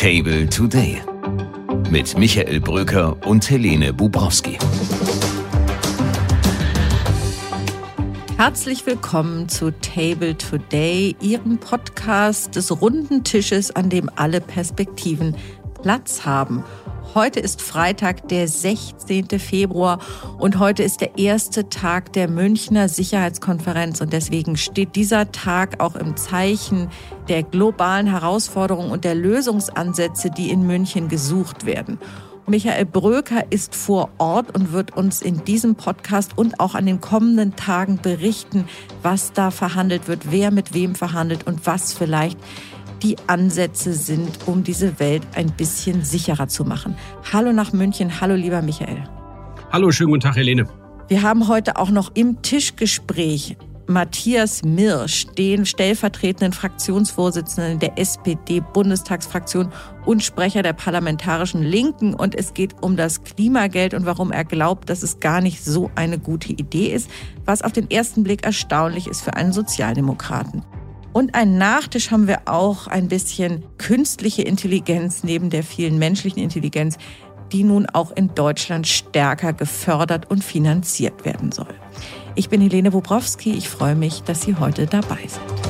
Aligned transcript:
Table 0.00 0.48
Today 0.48 1.02
mit 1.90 2.16
Michael 2.16 2.58
Bröker 2.58 3.18
und 3.26 3.50
Helene 3.50 3.92
Bubrowski. 3.92 4.56
Herzlich 8.38 8.86
willkommen 8.86 9.50
zu 9.50 9.78
Table 9.82 10.38
Today, 10.38 11.14
Ihrem 11.20 11.58
Podcast 11.58 12.56
des 12.56 12.80
runden 12.80 13.24
Tisches, 13.24 13.76
an 13.76 13.90
dem 13.90 14.08
alle 14.16 14.40
Perspektiven 14.40 15.36
Platz 15.82 16.24
haben. 16.24 16.64
Heute 17.12 17.40
ist 17.40 17.60
Freitag, 17.60 18.28
der 18.28 18.46
16. 18.46 19.40
Februar 19.40 19.98
und 20.38 20.60
heute 20.60 20.84
ist 20.84 21.00
der 21.00 21.18
erste 21.18 21.68
Tag 21.68 22.12
der 22.12 22.28
Münchner 22.28 22.88
Sicherheitskonferenz 22.88 24.00
und 24.00 24.12
deswegen 24.12 24.56
steht 24.56 24.94
dieser 24.94 25.32
Tag 25.32 25.82
auch 25.82 25.96
im 25.96 26.16
Zeichen 26.16 26.88
der 27.28 27.42
globalen 27.42 28.06
Herausforderungen 28.06 28.92
und 28.92 29.02
der 29.02 29.16
Lösungsansätze, 29.16 30.30
die 30.30 30.50
in 30.50 30.64
München 30.64 31.08
gesucht 31.08 31.66
werden. 31.66 31.98
Michael 32.46 32.84
Bröker 32.84 33.44
ist 33.50 33.74
vor 33.74 34.10
Ort 34.18 34.54
und 34.54 34.72
wird 34.72 34.96
uns 34.96 35.20
in 35.20 35.44
diesem 35.44 35.74
Podcast 35.74 36.36
und 36.36 36.60
auch 36.60 36.76
an 36.76 36.86
den 36.86 37.00
kommenden 37.00 37.56
Tagen 37.56 37.98
berichten, 38.00 38.68
was 39.02 39.32
da 39.32 39.50
verhandelt 39.50 40.06
wird, 40.06 40.30
wer 40.30 40.50
mit 40.50 40.74
wem 40.74 40.94
verhandelt 40.94 41.46
und 41.46 41.66
was 41.66 41.92
vielleicht 41.92 42.38
die 43.02 43.16
Ansätze 43.26 43.92
sind, 43.92 44.46
um 44.46 44.64
diese 44.64 44.98
Welt 45.00 45.22
ein 45.34 45.50
bisschen 45.52 46.04
sicherer 46.04 46.48
zu 46.48 46.64
machen. 46.64 46.96
Hallo 47.32 47.52
nach 47.52 47.72
München, 47.72 48.20
hallo 48.20 48.34
lieber 48.34 48.62
Michael. 48.62 49.04
Hallo, 49.72 49.90
schönen 49.90 50.10
guten 50.10 50.22
Tag, 50.22 50.36
Helene. 50.36 50.66
Wir 51.08 51.22
haben 51.22 51.48
heute 51.48 51.76
auch 51.76 51.90
noch 51.90 52.12
im 52.14 52.40
Tischgespräch 52.42 53.56
Matthias 53.90 54.62
Mirsch, 54.62 55.26
den 55.36 55.66
stellvertretenden 55.66 56.52
Fraktionsvorsitzenden 56.52 57.80
der 57.80 57.98
SPD-Bundestagsfraktion 57.98 59.72
und 60.06 60.22
Sprecher 60.22 60.62
der 60.62 60.74
parlamentarischen 60.74 61.62
Linken. 61.62 62.14
Und 62.14 62.36
es 62.36 62.54
geht 62.54 62.80
um 62.82 62.96
das 62.96 63.24
Klimageld 63.24 63.92
und 63.92 64.06
warum 64.06 64.30
er 64.30 64.44
glaubt, 64.44 64.88
dass 64.88 65.02
es 65.02 65.18
gar 65.18 65.40
nicht 65.40 65.64
so 65.64 65.90
eine 65.96 66.20
gute 66.20 66.52
Idee 66.52 66.92
ist, 66.92 67.10
was 67.44 67.62
auf 67.62 67.72
den 67.72 67.90
ersten 67.90 68.22
Blick 68.22 68.44
erstaunlich 68.44 69.08
ist 69.08 69.22
für 69.22 69.34
einen 69.34 69.52
Sozialdemokraten. 69.52 70.62
Und 71.12 71.34
ein 71.34 71.58
Nachtisch 71.58 72.10
haben 72.10 72.28
wir 72.28 72.42
auch 72.46 72.86
ein 72.86 73.08
bisschen 73.08 73.64
künstliche 73.78 74.42
Intelligenz 74.42 75.24
neben 75.24 75.50
der 75.50 75.64
vielen 75.64 75.98
menschlichen 75.98 76.42
Intelligenz, 76.42 76.98
die 77.52 77.64
nun 77.64 77.86
auch 77.86 78.12
in 78.12 78.34
Deutschland 78.34 78.86
stärker 78.86 79.52
gefördert 79.52 80.30
und 80.30 80.44
finanziert 80.44 81.24
werden 81.24 81.50
soll. 81.50 81.74
Ich 82.36 82.48
bin 82.48 82.60
Helene 82.60 82.92
Bobrowski. 82.92 83.52
Ich 83.52 83.68
freue 83.68 83.96
mich, 83.96 84.22
dass 84.22 84.42
Sie 84.42 84.54
heute 84.54 84.86
dabei 84.86 85.26
sind. 85.26 85.69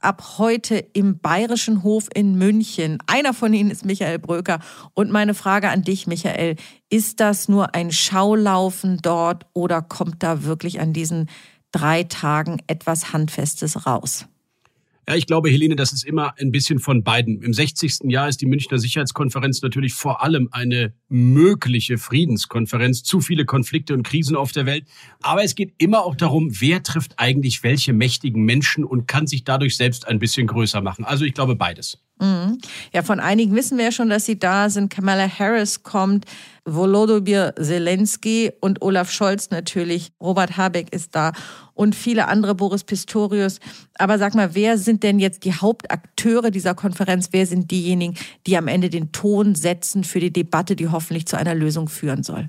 ab 0.00 0.38
heute 0.38 0.76
im 0.76 1.18
Bayerischen 1.18 1.82
Hof 1.82 2.08
in 2.14 2.36
München. 2.36 2.98
Einer 3.06 3.34
von 3.34 3.52
ihnen 3.52 3.70
ist 3.70 3.84
Michael 3.84 4.18
Bröker. 4.18 4.60
Und 4.94 5.10
meine 5.10 5.34
Frage 5.34 5.68
an 5.68 5.82
dich, 5.82 6.06
Michael, 6.06 6.56
ist 6.90 7.20
das 7.20 7.48
nur 7.48 7.74
ein 7.74 7.92
Schaulaufen 7.92 8.98
dort 9.02 9.46
oder 9.52 9.82
kommt 9.82 10.22
da 10.22 10.44
wirklich 10.44 10.80
an 10.80 10.92
diesen 10.92 11.28
drei 11.72 12.04
Tagen 12.04 12.58
etwas 12.66 13.12
Handfestes 13.12 13.86
raus? 13.86 14.26
Ja, 15.08 15.14
ich 15.14 15.26
glaube, 15.26 15.50
Helene, 15.50 15.76
das 15.76 15.92
ist 15.92 16.04
immer 16.04 16.34
ein 16.38 16.50
bisschen 16.50 16.80
von 16.80 17.04
beiden. 17.04 17.40
Im 17.40 17.52
60. 17.52 18.10
Jahr 18.10 18.28
ist 18.28 18.40
die 18.40 18.46
Münchner 18.46 18.78
Sicherheitskonferenz 18.78 19.62
natürlich 19.62 19.94
vor 19.94 20.20
allem 20.20 20.48
eine 20.50 20.94
mögliche 21.08 21.96
Friedenskonferenz. 21.96 23.04
Zu 23.04 23.20
viele 23.20 23.44
Konflikte 23.44 23.94
und 23.94 24.02
Krisen 24.02 24.34
auf 24.34 24.50
der 24.50 24.66
Welt. 24.66 24.84
Aber 25.22 25.44
es 25.44 25.54
geht 25.54 25.74
immer 25.78 26.04
auch 26.04 26.16
darum, 26.16 26.50
wer 26.58 26.82
trifft 26.82 27.20
eigentlich 27.20 27.62
welche 27.62 27.92
mächtigen 27.92 28.44
Menschen 28.44 28.84
und 28.84 29.06
kann 29.06 29.28
sich 29.28 29.44
dadurch 29.44 29.76
selbst 29.76 30.08
ein 30.08 30.18
bisschen 30.18 30.48
größer 30.48 30.80
machen. 30.80 31.04
Also 31.04 31.24
ich 31.24 31.34
glaube 31.34 31.54
beides. 31.54 32.05
Mhm. 32.18 32.58
Ja, 32.94 33.02
von 33.02 33.20
einigen 33.20 33.54
wissen 33.54 33.76
wir 33.76 33.86
ja 33.86 33.92
schon, 33.92 34.08
dass 34.08 34.24
sie 34.24 34.38
da 34.38 34.70
sind. 34.70 34.88
Kamala 34.88 35.28
Harris 35.28 35.82
kommt, 35.82 36.24
Volodymyr 36.64 37.54
Zelensky 37.60 38.52
und 38.60 38.80
Olaf 38.80 39.10
Scholz 39.10 39.50
natürlich. 39.50 40.12
Robert 40.20 40.56
Habeck 40.56 40.92
ist 40.94 41.14
da 41.14 41.32
und 41.74 41.94
viele 41.94 42.28
andere, 42.28 42.54
Boris 42.54 42.84
Pistorius. 42.84 43.60
Aber 43.98 44.18
sag 44.18 44.34
mal, 44.34 44.54
wer 44.54 44.78
sind 44.78 45.02
denn 45.02 45.18
jetzt 45.18 45.44
die 45.44 45.52
Hauptakteure 45.52 46.50
dieser 46.50 46.74
Konferenz? 46.74 47.28
Wer 47.32 47.46
sind 47.46 47.70
diejenigen, 47.70 48.14
die 48.46 48.56
am 48.56 48.68
Ende 48.68 48.88
den 48.88 49.12
Ton 49.12 49.54
setzen 49.54 50.02
für 50.02 50.20
die 50.20 50.32
Debatte, 50.32 50.74
die 50.74 50.88
hoffentlich 50.88 51.26
zu 51.26 51.36
einer 51.36 51.54
Lösung 51.54 51.88
führen 51.88 52.22
soll? 52.22 52.48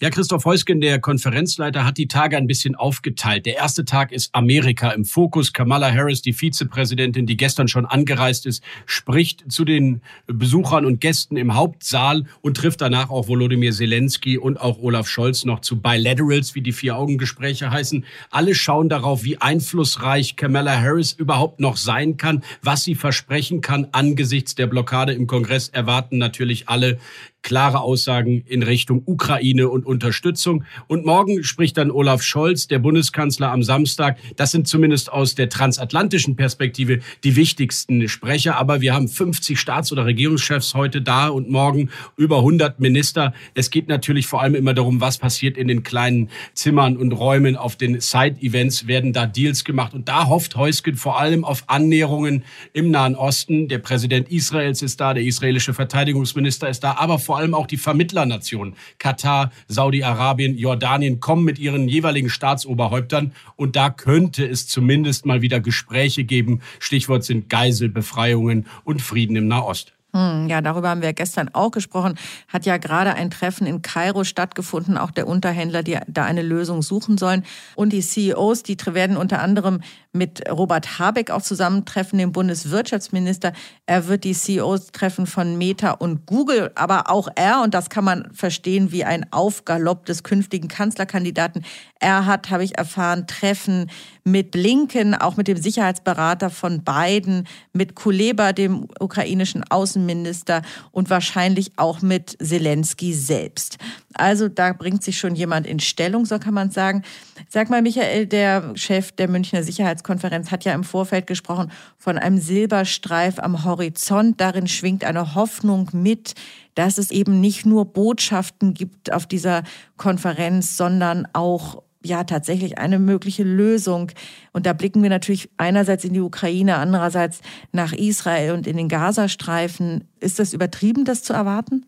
Ja, 0.00 0.10
Christoph 0.10 0.44
Heusgen, 0.44 0.80
der 0.80 1.00
Konferenzleiter, 1.00 1.84
hat 1.84 1.98
die 1.98 2.06
Tage 2.06 2.36
ein 2.36 2.46
bisschen 2.46 2.76
aufgeteilt. 2.76 3.46
Der 3.46 3.56
erste 3.56 3.84
Tag 3.84 4.12
ist 4.12 4.32
Amerika 4.32 4.90
im 4.90 5.04
Fokus. 5.04 5.52
Kamala 5.52 5.92
Harris, 5.92 6.22
die 6.22 6.32
Vizepräsidentin, 6.32 7.26
die 7.26 7.36
gestern 7.36 7.66
schon 7.66 7.84
angereist 7.84 8.46
ist, 8.46 8.62
spricht 8.86 9.50
zu 9.50 9.64
den 9.64 10.00
Besuchern 10.28 10.86
und 10.86 11.00
Gästen 11.00 11.36
im 11.36 11.56
Hauptsaal 11.56 12.26
und 12.42 12.56
trifft 12.56 12.80
danach 12.80 13.10
auch 13.10 13.26
Volodymyr 13.26 13.72
Zelensky 13.72 14.38
und 14.38 14.60
auch 14.60 14.78
Olaf 14.78 15.08
Scholz 15.08 15.44
noch 15.44 15.62
zu 15.62 15.80
Bilaterals, 15.80 16.54
wie 16.54 16.62
die 16.62 16.70
Vier-Augen-Gespräche 16.70 17.72
heißen. 17.72 18.04
Alle 18.30 18.54
schauen 18.54 18.88
darauf, 18.88 19.24
wie 19.24 19.38
einflussreich 19.38 20.36
Kamala 20.36 20.80
Harris 20.80 21.12
überhaupt 21.12 21.58
noch 21.58 21.76
sein 21.76 22.16
kann, 22.16 22.44
was 22.62 22.84
sie 22.84 22.94
versprechen 22.94 23.62
kann 23.62 23.88
angesichts 23.90 24.54
der 24.54 24.68
Blockade 24.68 25.12
im 25.12 25.26
Kongress 25.26 25.70
erwarten 25.70 26.18
natürlich 26.18 26.68
alle 26.68 27.00
klare 27.42 27.80
Aussagen 27.80 28.42
in 28.46 28.62
Richtung 28.62 29.02
Ukraine 29.06 29.68
und 29.68 29.86
Unterstützung. 29.86 30.64
Und 30.86 31.06
morgen 31.06 31.44
spricht 31.44 31.76
dann 31.76 31.90
Olaf 31.90 32.22
Scholz, 32.22 32.66
der 32.66 32.78
Bundeskanzler, 32.78 33.50
am 33.52 33.62
Samstag. 33.62 34.18
Das 34.36 34.50
sind 34.50 34.68
zumindest 34.68 35.12
aus 35.12 35.34
der 35.34 35.48
transatlantischen 35.48 36.36
Perspektive 36.36 37.00
die 37.24 37.36
wichtigsten 37.36 38.08
Sprecher. 38.08 38.56
Aber 38.56 38.80
wir 38.80 38.94
haben 38.94 39.08
50 39.08 39.58
Staats- 39.58 39.92
oder 39.92 40.04
Regierungschefs 40.04 40.74
heute 40.74 41.00
da 41.00 41.28
und 41.28 41.48
morgen 41.48 41.90
über 42.16 42.38
100 42.38 42.80
Minister. 42.80 43.32
Es 43.54 43.70
geht 43.70 43.88
natürlich 43.88 44.26
vor 44.26 44.42
allem 44.42 44.54
immer 44.54 44.74
darum, 44.74 45.00
was 45.00 45.18
passiert 45.18 45.56
in 45.56 45.68
den 45.68 45.82
kleinen 45.82 46.30
Zimmern 46.54 46.96
und 46.96 47.12
Räumen. 47.12 47.56
Auf 47.56 47.76
den 47.76 48.00
Side-Events 48.00 48.86
werden 48.86 49.12
da 49.12 49.26
Deals 49.26 49.64
gemacht. 49.64 49.94
Und 49.94 50.08
da 50.08 50.26
hofft 50.26 50.56
Heusken 50.56 50.96
vor 50.96 51.18
allem 51.18 51.44
auf 51.44 51.64
Annäherungen 51.68 52.44
im 52.72 52.90
Nahen 52.90 53.14
Osten. 53.14 53.68
Der 53.68 53.78
Präsident 53.78 54.28
Israels 54.30 54.82
ist 54.82 55.00
da, 55.00 55.14
der 55.14 55.22
israelische 55.22 55.72
Verteidigungsminister 55.72 56.68
ist 56.68 56.84
da, 56.84 56.96
aber 56.98 57.18
vor 57.28 57.36
allem 57.36 57.52
auch 57.52 57.66
die 57.66 57.76
Vermittlernationen 57.76 58.74
Katar, 58.98 59.52
Saudi-Arabien, 59.66 60.56
Jordanien 60.56 61.20
kommen 61.20 61.44
mit 61.44 61.58
ihren 61.58 61.86
jeweiligen 61.86 62.30
Staatsoberhäuptern 62.30 63.34
und 63.54 63.76
da 63.76 63.90
könnte 63.90 64.46
es 64.46 64.66
zumindest 64.66 65.26
mal 65.26 65.42
wieder 65.42 65.60
Gespräche 65.60 66.24
geben. 66.24 66.62
Stichwort 66.78 67.24
sind 67.24 67.50
Geiselbefreiungen 67.50 68.66
und 68.84 69.02
Frieden 69.02 69.36
im 69.36 69.46
Nahost. 69.46 69.92
Hm, 70.14 70.48
ja, 70.48 70.62
darüber 70.62 70.88
haben 70.88 71.02
wir 71.02 71.12
gestern 71.12 71.50
auch 71.52 71.70
gesprochen. 71.70 72.18
Hat 72.48 72.64
ja 72.64 72.78
gerade 72.78 73.12
ein 73.12 73.30
Treffen 73.30 73.66
in 73.66 73.82
Kairo 73.82 74.24
stattgefunden, 74.24 74.96
auch 74.96 75.10
der 75.10 75.26
Unterhändler, 75.26 75.82
die 75.82 75.98
da 76.06 76.24
eine 76.24 76.40
Lösung 76.40 76.80
suchen 76.80 77.18
sollen. 77.18 77.44
Und 77.74 77.92
die 77.92 78.00
CEOs, 78.00 78.62
die 78.62 78.78
werden 78.86 79.18
unter 79.18 79.42
anderem 79.42 79.82
mit 80.12 80.42
Robert 80.50 80.98
Habeck 80.98 81.30
auch 81.30 81.42
zusammentreffen, 81.42 82.18
dem 82.18 82.32
Bundeswirtschaftsminister. 82.32 83.52
Er 83.86 84.08
wird 84.08 84.24
die 84.24 84.32
CEOs 84.32 84.88
treffen 84.88 85.26
von 85.26 85.58
Meta 85.58 85.92
und 85.92 86.26
Google, 86.26 86.72
aber 86.74 87.10
auch 87.10 87.28
er, 87.34 87.62
und 87.62 87.74
das 87.74 87.90
kann 87.90 88.04
man 88.04 88.28
verstehen 88.32 88.90
wie 88.90 89.04
ein 89.04 89.30
Aufgalopp 89.32 90.06
des 90.06 90.22
künftigen 90.22 90.68
Kanzlerkandidaten, 90.68 91.64
er 92.00 92.26
hat, 92.26 92.50
habe 92.50 92.64
ich 92.64 92.78
erfahren, 92.78 93.26
Treffen 93.26 93.90
mit 94.24 94.50
Blinken, 94.52 95.14
auch 95.14 95.36
mit 95.36 95.48
dem 95.48 95.56
Sicherheitsberater 95.56 96.50
von 96.50 96.84
Biden, 96.84 97.46
mit 97.72 97.94
Kuleba, 97.94 98.52
dem 98.52 98.86
ukrainischen 99.00 99.64
Außenminister 99.68 100.62
und 100.92 101.10
wahrscheinlich 101.10 101.72
auch 101.76 102.02
mit 102.02 102.36
Zelensky 102.40 103.14
selbst. 103.14 103.78
Also 104.14 104.48
da 104.48 104.72
bringt 104.72 105.02
sich 105.02 105.18
schon 105.18 105.34
jemand 105.34 105.66
in 105.66 105.80
Stellung, 105.80 106.24
so 106.24 106.38
kann 106.38 106.54
man 106.54 106.70
sagen. 106.70 107.02
Sag 107.48 107.68
mal, 107.68 107.82
Michael, 107.82 108.26
der 108.26 108.72
Chef 108.74 109.12
der 109.12 109.28
Münchner 109.28 109.62
Sicherheitskonferenz 109.62 110.50
hat 110.50 110.64
ja 110.64 110.72
im 110.72 110.84
Vorfeld 110.84 111.26
gesprochen 111.26 111.70
von 111.98 112.16
einem 112.16 112.38
Silberstreif 112.38 113.38
am 113.38 113.64
Horizont. 113.64 114.40
Darin 114.40 114.66
schwingt 114.66 115.04
eine 115.04 115.34
Hoffnung 115.34 115.90
mit, 115.92 116.34
dass 116.74 116.96
es 116.96 117.10
eben 117.10 117.40
nicht 117.40 117.66
nur 117.66 117.84
Botschaften 117.84 118.72
gibt 118.72 119.12
auf 119.12 119.26
dieser 119.26 119.62
Konferenz, 119.98 120.76
sondern 120.76 121.28
auch 121.34 121.82
ja 122.02 122.24
tatsächlich 122.24 122.78
eine 122.78 122.98
mögliche 122.98 123.42
Lösung. 123.42 124.10
Und 124.52 124.64
da 124.64 124.72
blicken 124.72 125.02
wir 125.02 125.10
natürlich 125.10 125.50
einerseits 125.58 126.04
in 126.04 126.14
die 126.14 126.20
Ukraine, 126.20 126.76
andererseits 126.76 127.40
nach 127.72 127.92
Israel 127.92 128.52
und 128.52 128.66
in 128.66 128.76
den 128.76 128.88
Gazastreifen. 128.88 130.04
Ist 130.20 130.38
das 130.38 130.54
übertrieben, 130.54 131.04
das 131.04 131.22
zu 131.22 131.32
erwarten? 131.34 131.84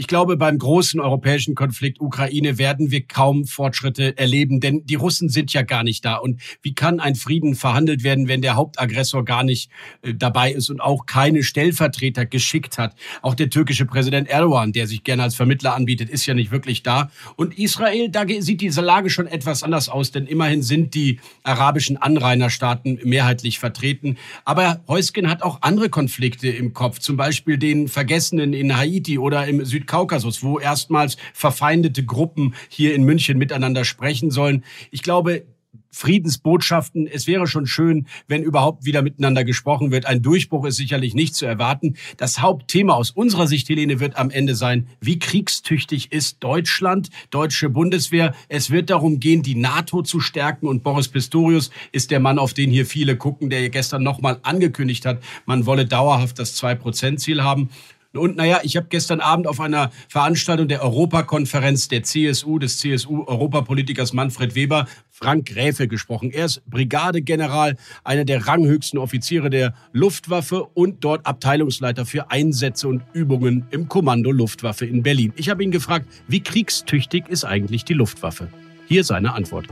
Ich 0.00 0.06
glaube, 0.06 0.36
beim 0.36 0.58
großen 0.58 1.00
europäischen 1.00 1.56
Konflikt 1.56 2.00
Ukraine 2.00 2.56
werden 2.56 2.92
wir 2.92 3.04
kaum 3.04 3.46
Fortschritte 3.46 4.16
erleben, 4.16 4.60
denn 4.60 4.86
die 4.86 4.94
Russen 4.94 5.28
sind 5.28 5.52
ja 5.52 5.62
gar 5.62 5.82
nicht 5.82 6.04
da. 6.04 6.14
Und 6.14 6.40
wie 6.62 6.72
kann 6.72 7.00
ein 7.00 7.16
Frieden 7.16 7.56
verhandelt 7.56 8.04
werden, 8.04 8.28
wenn 8.28 8.40
der 8.40 8.54
Hauptaggressor 8.54 9.24
gar 9.24 9.42
nicht 9.42 9.72
äh, 10.02 10.14
dabei 10.14 10.52
ist 10.52 10.70
und 10.70 10.80
auch 10.80 11.06
keine 11.06 11.42
Stellvertreter 11.42 12.26
geschickt 12.26 12.78
hat? 12.78 12.94
Auch 13.22 13.34
der 13.34 13.50
türkische 13.50 13.86
Präsident 13.86 14.28
Erdogan, 14.28 14.70
der 14.70 14.86
sich 14.86 15.02
gerne 15.02 15.24
als 15.24 15.34
Vermittler 15.34 15.74
anbietet, 15.74 16.10
ist 16.10 16.26
ja 16.26 16.34
nicht 16.34 16.52
wirklich 16.52 16.84
da. 16.84 17.10
Und 17.34 17.58
Israel, 17.58 18.08
da 18.08 18.24
sieht 18.38 18.60
diese 18.60 18.82
Lage 18.82 19.10
schon 19.10 19.26
etwas 19.26 19.64
anders 19.64 19.88
aus, 19.88 20.12
denn 20.12 20.28
immerhin 20.28 20.62
sind 20.62 20.94
die 20.94 21.18
arabischen 21.42 21.96
Anrainerstaaten 21.96 23.00
mehrheitlich 23.02 23.58
vertreten. 23.58 24.16
Aber 24.44 24.80
Heusgen 24.86 25.28
hat 25.28 25.42
auch 25.42 25.62
andere 25.62 25.88
Konflikte 25.88 26.46
im 26.50 26.72
Kopf, 26.72 27.00
zum 27.00 27.16
Beispiel 27.16 27.58
den 27.58 27.88
Vergessenen 27.88 28.52
in 28.52 28.76
Haiti 28.76 29.18
oder 29.18 29.48
im 29.48 29.64
Süd 29.64 29.87
Südkaukasus, 29.88 30.42
wo 30.42 30.58
erstmals 30.58 31.16
verfeindete 31.32 32.04
Gruppen 32.04 32.54
hier 32.68 32.94
in 32.94 33.04
München 33.04 33.38
miteinander 33.38 33.84
sprechen 33.84 34.30
sollen. 34.30 34.64
Ich 34.90 35.02
glaube, 35.02 35.46
Friedensbotschaften. 35.90 37.06
Es 37.06 37.26
wäre 37.26 37.46
schon 37.46 37.66
schön, 37.66 38.06
wenn 38.26 38.42
überhaupt 38.42 38.84
wieder 38.84 39.00
miteinander 39.00 39.42
gesprochen 39.42 39.90
wird. 39.90 40.04
Ein 40.04 40.22
Durchbruch 40.22 40.66
ist 40.66 40.76
sicherlich 40.76 41.14
nicht 41.14 41.34
zu 41.34 41.46
erwarten. 41.46 41.96
Das 42.18 42.40
Hauptthema 42.40 42.92
aus 42.92 43.10
unserer 43.10 43.46
Sicht, 43.46 43.68
Helene, 43.68 43.98
wird 43.98 44.16
am 44.16 44.30
Ende 44.30 44.54
sein, 44.54 44.86
wie 45.00 45.18
kriegstüchtig 45.18 46.12
ist 46.12 46.38
Deutschland, 46.40 47.08
deutsche 47.30 47.70
Bundeswehr. 47.70 48.34
Es 48.48 48.70
wird 48.70 48.90
darum 48.90 49.18
gehen, 49.18 49.42
die 49.42 49.54
NATO 49.54 50.02
zu 50.02 50.20
stärken. 50.20 50.66
Und 50.66 50.82
Boris 50.82 51.08
Pistorius 51.08 51.70
ist 51.90 52.10
der 52.10 52.20
Mann, 52.20 52.38
auf 52.38 52.52
den 52.52 52.70
hier 52.70 52.84
viele 52.84 53.16
gucken, 53.16 53.48
der 53.48 53.68
gestern 53.70 54.02
nochmal 54.02 54.38
angekündigt 54.42 55.06
hat, 55.06 55.22
man 55.46 55.64
wolle 55.64 55.86
dauerhaft 55.86 56.38
das 56.38 56.62
2-Prozent-Ziel 56.62 57.42
haben. 57.42 57.70
Und 58.14 58.36
naja, 58.36 58.60
ich 58.62 58.76
habe 58.76 58.86
gestern 58.88 59.20
Abend 59.20 59.46
auf 59.46 59.60
einer 59.60 59.90
Veranstaltung 60.08 60.66
der 60.66 60.82
Europakonferenz 60.82 61.88
der 61.88 62.02
CSU, 62.02 62.58
des 62.58 62.78
CSU-Europapolitikers 62.78 64.14
Manfred 64.14 64.54
Weber, 64.54 64.86
Frank 65.10 65.46
Gräfe 65.46 65.88
gesprochen. 65.88 66.30
Er 66.30 66.46
ist 66.46 66.62
Brigadegeneral, 66.70 67.76
einer 68.04 68.24
der 68.24 68.46
ranghöchsten 68.46 68.98
Offiziere 68.98 69.50
der 69.50 69.74
Luftwaffe 69.92 70.64
und 70.64 71.04
dort 71.04 71.26
Abteilungsleiter 71.26 72.06
für 72.06 72.30
Einsätze 72.30 72.88
und 72.88 73.02
Übungen 73.12 73.66
im 73.70 73.88
Kommando 73.88 74.30
Luftwaffe 74.30 74.86
in 74.86 75.02
Berlin. 75.02 75.34
Ich 75.36 75.50
habe 75.50 75.62
ihn 75.62 75.70
gefragt, 75.70 76.06
wie 76.28 76.42
kriegstüchtig 76.42 77.28
ist 77.28 77.44
eigentlich 77.44 77.84
die 77.84 77.94
Luftwaffe? 77.94 78.48
Hier 78.86 79.04
seine 79.04 79.34
Antwort. 79.34 79.66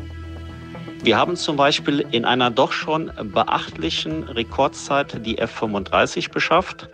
Wir 1.06 1.16
haben 1.16 1.36
zum 1.36 1.54
Beispiel 1.54 2.04
in 2.10 2.24
einer 2.24 2.50
doch 2.50 2.72
schon 2.72 3.12
beachtlichen 3.32 4.24
Rekordzeit 4.24 5.24
die 5.24 5.38
F-35 5.38 6.32
beschafft. 6.32 6.88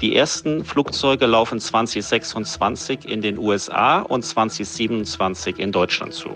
Die 0.00 0.16
ersten 0.16 0.64
Flugzeuge 0.64 1.26
laufen 1.26 1.60
2026 1.60 3.04
in 3.06 3.20
den 3.20 3.36
USA 3.36 4.00
und 4.00 4.24
2027 4.24 5.58
in 5.58 5.70
Deutschland 5.70 6.14
zu. 6.14 6.30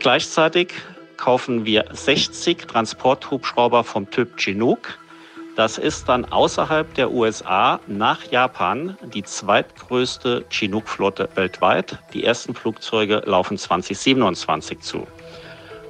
Gleichzeitig 0.00 0.74
kaufen 1.16 1.64
wir 1.64 1.86
60 1.92 2.58
Transporthubschrauber 2.66 3.82
vom 3.82 4.10
Typ 4.10 4.38
Chinook. 4.38 4.98
Das 5.56 5.78
ist 5.78 6.10
dann 6.10 6.26
außerhalb 6.26 6.92
der 6.92 7.10
USA 7.10 7.80
nach 7.86 8.30
Japan 8.30 8.98
die 9.14 9.22
zweitgrößte 9.22 10.44
Chinook-Flotte 10.50 11.30
weltweit. 11.36 11.96
Die 12.12 12.24
ersten 12.24 12.54
Flugzeuge 12.54 13.22
laufen 13.24 13.56
2027 13.56 14.80
zu. 14.80 15.06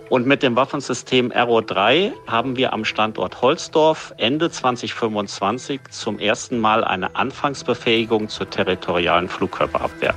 Und 0.09 0.27
mit 0.27 0.43
dem 0.43 0.57
Waffensystem 0.57 1.33
Arrow 1.35 1.61
3 1.61 2.13
haben 2.27 2.57
wir 2.57 2.73
am 2.73 2.85
Standort 2.87 3.43
Holzdorf 3.43 4.15
Ende 4.17 4.51
2025 4.51 5.81
zum 5.91 6.19
ersten 6.19 6.59
Mal 6.59 6.83
eine 6.83 7.15
Anfangsbefähigung 7.15 8.31
zur 8.31 8.49
territorialen 8.49 9.29
Flugkörperabwehr. 9.29 10.15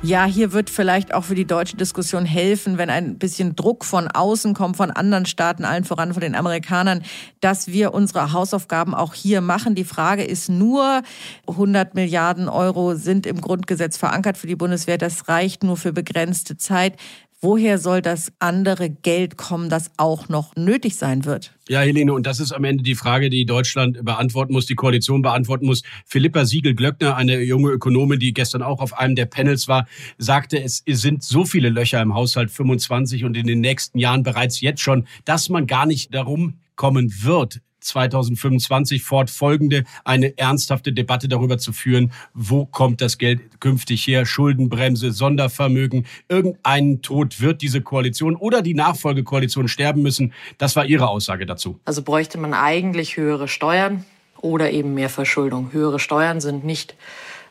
Ja, 0.00 0.26
hier 0.26 0.52
wird 0.52 0.70
vielleicht 0.70 1.12
auch 1.12 1.24
für 1.24 1.34
die 1.34 1.44
deutsche 1.44 1.76
Diskussion 1.76 2.24
helfen, 2.24 2.78
wenn 2.78 2.88
ein 2.88 3.18
bisschen 3.18 3.56
Druck 3.56 3.84
von 3.84 4.06
außen 4.06 4.54
kommt, 4.54 4.76
von 4.76 4.92
anderen 4.92 5.26
Staaten, 5.26 5.64
allen 5.64 5.82
voran 5.82 6.12
von 6.12 6.20
den 6.20 6.36
Amerikanern, 6.36 7.02
dass 7.40 7.66
wir 7.66 7.92
unsere 7.92 8.32
Hausaufgaben 8.32 8.94
auch 8.94 9.12
hier 9.12 9.40
machen. 9.40 9.74
Die 9.74 9.84
Frage 9.84 10.22
ist 10.22 10.50
nur, 10.50 11.02
100 11.48 11.96
Milliarden 11.96 12.48
Euro 12.48 12.94
sind 12.94 13.26
im 13.26 13.40
Grundgesetz 13.40 13.96
verankert 13.96 14.38
für 14.38 14.46
die 14.46 14.54
Bundeswehr. 14.54 14.98
Das 14.98 15.26
reicht 15.26 15.64
nur 15.64 15.76
für 15.76 15.92
begrenzte 15.92 16.56
Zeit. 16.56 16.94
Woher 17.40 17.78
soll 17.78 18.02
das 18.02 18.32
andere 18.40 18.90
Geld 18.90 19.36
kommen, 19.36 19.70
das 19.70 19.92
auch 19.96 20.28
noch 20.28 20.56
nötig 20.56 20.96
sein 20.96 21.24
wird? 21.24 21.54
Ja, 21.68 21.82
Helene, 21.82 22.12
und 22.12 22.26
das 22.26 22.40
ist 22.40 22.50
am 22.50 22.64
Ende 22.64 22.82
die 22.82 22.96
Frage, 22.96 23.30
die 23.30 23.46
Deutschland 23.46 24.04
beantworten 24.04 24.52
muss, 24.52 24.66
die 24.66 24.74
Koalition 24.74 25.22
beantworten 25.22 25.66
muss. 25.66 25.84
Philippa 26.04 26.44
Siegel-Glöckner, 26.44 27.14
eine 27.14 27.40
junge 27.40 27.70
Ökonomin, 27.70 28.18
die 28.18 28.34
gestern 28.34 28.62
auch 28.62 28.80
auf 28.80 28.98
einem 28.98 29.14
der 29.14 29.26
Panels 29.26 29.68
war, 29.68 29.86
sagte, 30.16 30.60
es 30.60 30.82
sind 30.84 31.22
so 31.22 31.44
viele 31.44 31.68
Löcher 31.68 32.02
im 32.02 32.12
Haushalt 32.12 32.50
25 32.50 33.24
und 33.24 33.36
in 33.36 33.46
den 33.46 33.60
nächsten 33.60 34.00
Jahren 34.00 34.24
bereits 34.24 34.60
jetzt 34.60 34.80
schon, 34.80 35.06
dass 35.24 35.48
man 35.48 35.68
gar 35.68 35.86
nicht 35.86 36.12
darum 36.12 36.54
kommen 36.74 37.12
wird, 37.22 37.60
2025 37.88 39.02
fortfolgende 39.02 39.84
eine 40.04 40.36
ernsthafte 40.38 40.92
Debatte 40.92 41.28
darüber 41.28 41.58
zu 41.58 41.72
führen, 41.72 42.12
wo 42.34 42.66
kommt 42.66 43.00
das 43.00 43.18
Geld 43.18 43.60
künftig 43.60 44.06
her, 44.06 44.24
Schuldenbremse, 44.24 45.12
Sondervermögen, 45.12 46.06
irgendeinen 46.28 47.02
Tod 47.02 47.40
wird 47.40 47.62
diese 47.62 47.80
Koalition 47.80 48.36
oder 48.36 48.62
die 48.62 48.74
Nachfolgekoalition 48.74 49.68
sterben 49.68 50.02
müssen. 50.02 50.32
Das 50.58 50.76
war 50.76 50.86
Ihre 50.86 51.08
Aussage 51.08 51.46
dazu. 51.46 51.80
Also 51.84 52.02
bräuchte 52.02 52.38
man 52.38 52.54
eigentlich 52.54 53.16
höhere 53.16 53.48
Steuern 53.48 54.04
oder 54.40 54.70
eben 54.70 54.94
mehr 54.94 55.08
Verschuldung. 55.08 55.72
Höhere 55.72 55.98
Steuern 55.98 56.40
sind 56.40 56.64
nicht 56.64 56.94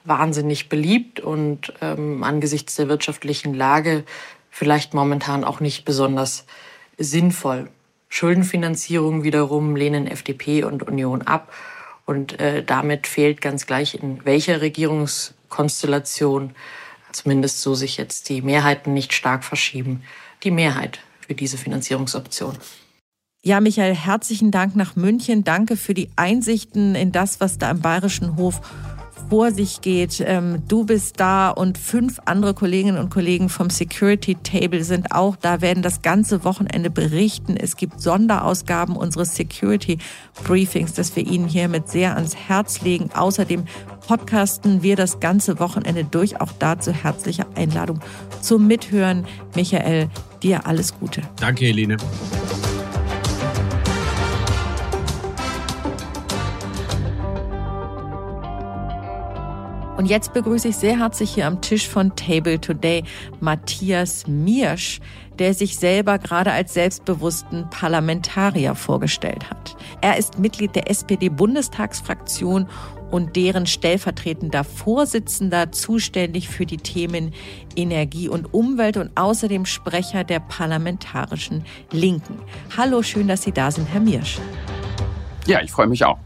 wahnsinnig 0.05 0.69
beliebt 0.69 1.19
und 1.19 1.73
ähm, 1.81 2.23
angesichts 2.23 2.75
der 2.75 2.87
wirtschaftlichen 2.87 3.53
Lage 3.53 4.05
vielleicht 4.49 4.93
momentan 4.93 5.43
auch 5.43 5.59
nicht 5.59 5.85
besonders 5.85 6.45
sinnvoll. 6.97 7.69
Schuldenfinanzierung 8.09 9.23
wiederum 9.23 9.75
lehnen 9.75 10.07
FDP 10.07 10.63
und 10.63 10.83
Union 10.83 11.23
ab. 11.23 11.51
Und 12.05 12.39
äh, 12.39 12.63
damit 12.63 13.05
fehlt 13.05 13.41
ganz 13.41 13.65
gleich, 13.65 13.95
in 13.95 14.23
welcher 14.25 14.61
Regierungskonstellation, 14.61 16.55
zumindest 17.11 17.61
so 17.61 17.75
sich 17.75 17.97
jetzt 17.97 18.29
die 18.29 18.41
Mehrheiten 18.41 18.93
nicht 18.93 19.13
stark 19.13 19.43
verschieben, 19.43 20.03
die 20.43 20.51
Mehrheit 20.51 20.99
für 21.27 21.35
diese 21.35 21.57
Finanzierungsoption. 21.57 22.57
Ja, 23.43 23.61
Michael, 23.61 23.95
herzlichen 23.95 24.51
Dank 24.51 24.75
nach 24.75 24.95
München. 24.95 25.43
Danke 25.43 25.77
für 25.77 25.93
die 25.93 26.09
Einsichten 26.15 26.95
in 26.95 27.11
das, 27.11 27.39
was 27.39 27.57
da 27.57 27.71
im 27.71 27.81
Bayerischen 27.81 28.35
Hof 28.35 28.61
vor 29.29 29.51
sich 29.51 29.81
geht. 29.81 30.23
Ähm, 30.25 30.63
du 30.67 30.85
bist 30.85 31.19
da 31.19 31.49
und 31.49 31.77
fünf 31.77 32.19
andere 32.25 32.53
Kolleginnen 32.53 32.97
und 32.97 33.09
Kollegen 33.09 33.49
vom 33.49 33.69
Security 33.69 34.35
Table 34.35 34.83
sind 34.83 35.11
auch 35.11 35.35
da, 35.35 35.61
werden 35.61 35.83
das 35.83 36.01
ganze 36.01 36.43
Wochenende 36.43 36.89
berichten. 36.89 37.57
Es 37.57 37.75
gibt 37.75 38.01
Sonderausgaben 38.01 38.95
unseres 38.95 39.35
Security 39.35 39.97
Briefings, 40.43 40.93
das 40.93 41.15
wir 41.15 41.25
Ihnen 41.25 41.47
hiermit 41.47 41.89
sehr 41.89 42.15
ans 42.15 42.35
Herz 42.35 42.81
legen. 42.81 43.09
Außerdem 43.13 43.65
podcasten 44.07 44.83
wir 44.83 44.95
das 44.95 45.19
ganze 45.19 45.59
Wochenende 45.59 46.03
durch. 46.03 46.39
Auch 46.41 46.51
dazu 46.59 46.91
herzliche 46.91 47.45
Einladung 47.55 47.99
zum 48.41 48.67
Mithören. 48.67 49.25
Michael, 49.55 50.09
dir 50.41 50.65
alles 50.65 50.97
Gute. 50.97 51.21
Danke, 51.39 51.65
Helene. 51.65 51.97
Und 59.97 60.05
jetzt 60.05 60.31
begrüße 60.31 60.67
ich 60.67 60.75
sehr 60.75 60.99
herzlich 60.99 61.33
hier 61.33 61.47
am 61.47 61.59
Tisch 61.59 61.89
von 61.89 62.15
Table 62.15 62.61
Today 62.61 63.03
Matthias 63.39 64.27
Miersch, 64.27 64.99
der 65.39 65.55
sich 65.55 65.77
selber 65.77 66.19
gerade 66.19 66.51
als 66.51 66.75
selbstbewussten 66.75 67.67
Parlamentarier 67.71 68.75
vorgestellt 68.75 69.49
hat. 69.49 69.75
Er 70.01 70.17
ist 70.17 70.37
Mitglied 70.37 70.75
der 70.75 70.91
SPD-Bundestagsfraktion 70.91 72.67
und 73.09 73.35
deren 73.35 73.65
stellvertretender 73.65 74.63
Vorsitzender 74.63 75.71
zuständig 75.71 76.47
für 76.47 76.67
die 76.67 76.77
Themen 76.77 77.33
Energie 77.75 78.29
und 78.29 78.53
Umwelt 78.53 78.97
und 78.97 79.09
außerdem 79.15 79.65
Sprecher 79.65 80.23
der 80.23 80.41
parlamentarischen 80.41 81.65
Linken. 81.91 82.37
Hallo, 82.77 83.01
schön, 83.01 83.27
dass 83.27 83.41
Sie 83.41 83.51
da 83.51 83.71
sind, 83.71 83.87
Herr 83.91 84.01
Mirsch. 84.01 84.37
Ja, 85.47 85.61
ich 85.61 85.71
freue 85.71 85.87
mich 85.87 86.05
auch. 86.05 86.19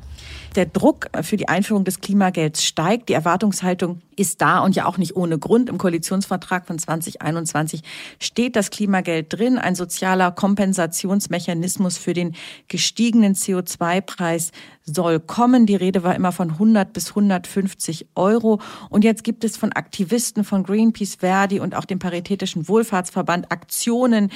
Der 0.55 0.65
Druck 0.65 1.08
für 1.22 1.38
die 1.38 1.48
Einführung 1.48 1.86
des 1.86 2.01
Klimagelds 2.01 2.65
steigt. 2.65 3.08
Die 3.08 3.13
Erwartungshaltung 3.13 4.01
ist 4.17 4.41
da 4.41 4.60
und 4.60 4.75
ja 4.75 4.86
auch 4.86 4.98
nicht 4.98 5.15
ohne 5.15 5.39
Grund. 5.39 5.70
Im 5.70 5.77
Koalitionsvertrag 5.77 6.67
von 6.67 6.77
2021 6.77 7.84
steht 8.20 8.58
das 8.58 8.70
Klimageld 8.70 9.31
drin, 9.31 9.58
ein 9.58 9.75
sozialer 9.75 10.31
Kompensationsmechanismus 10.31 11.98
für 11.98 12.13
den 12.13 12.36
gestiegenen 12.67 13.34
CO2-Preis 13.34 14.51
soll 14.94 15.20
kommen. 15.20 15.66
Die 15.66 15.76
Rede 15.76 16.04
war 16.04 16.16
immer 16.16 16.32
von 16.32 16.52
100 16.52 16.94
bis 16.94 17.10
150 17.10 18.08
Euro. 18.16 18.60
Und 18.90 19.04
jetzt 19.04 19.24
gibt 19.24 19.44
es 19.44 19.58
von 19.58 19.72
Aktivisten 19.72 20.44
von 20.44 20.64
Greenpeace, 20.64 21.16
Verdi 21.16 21.60
und 21.60 21.76
auch 21.76 21.86
dem 21.86 22.00
Paritätischen 22.00 22.68
Wohlfahrtsverband 22.68 23.52
Aktionen. 23.52 24.32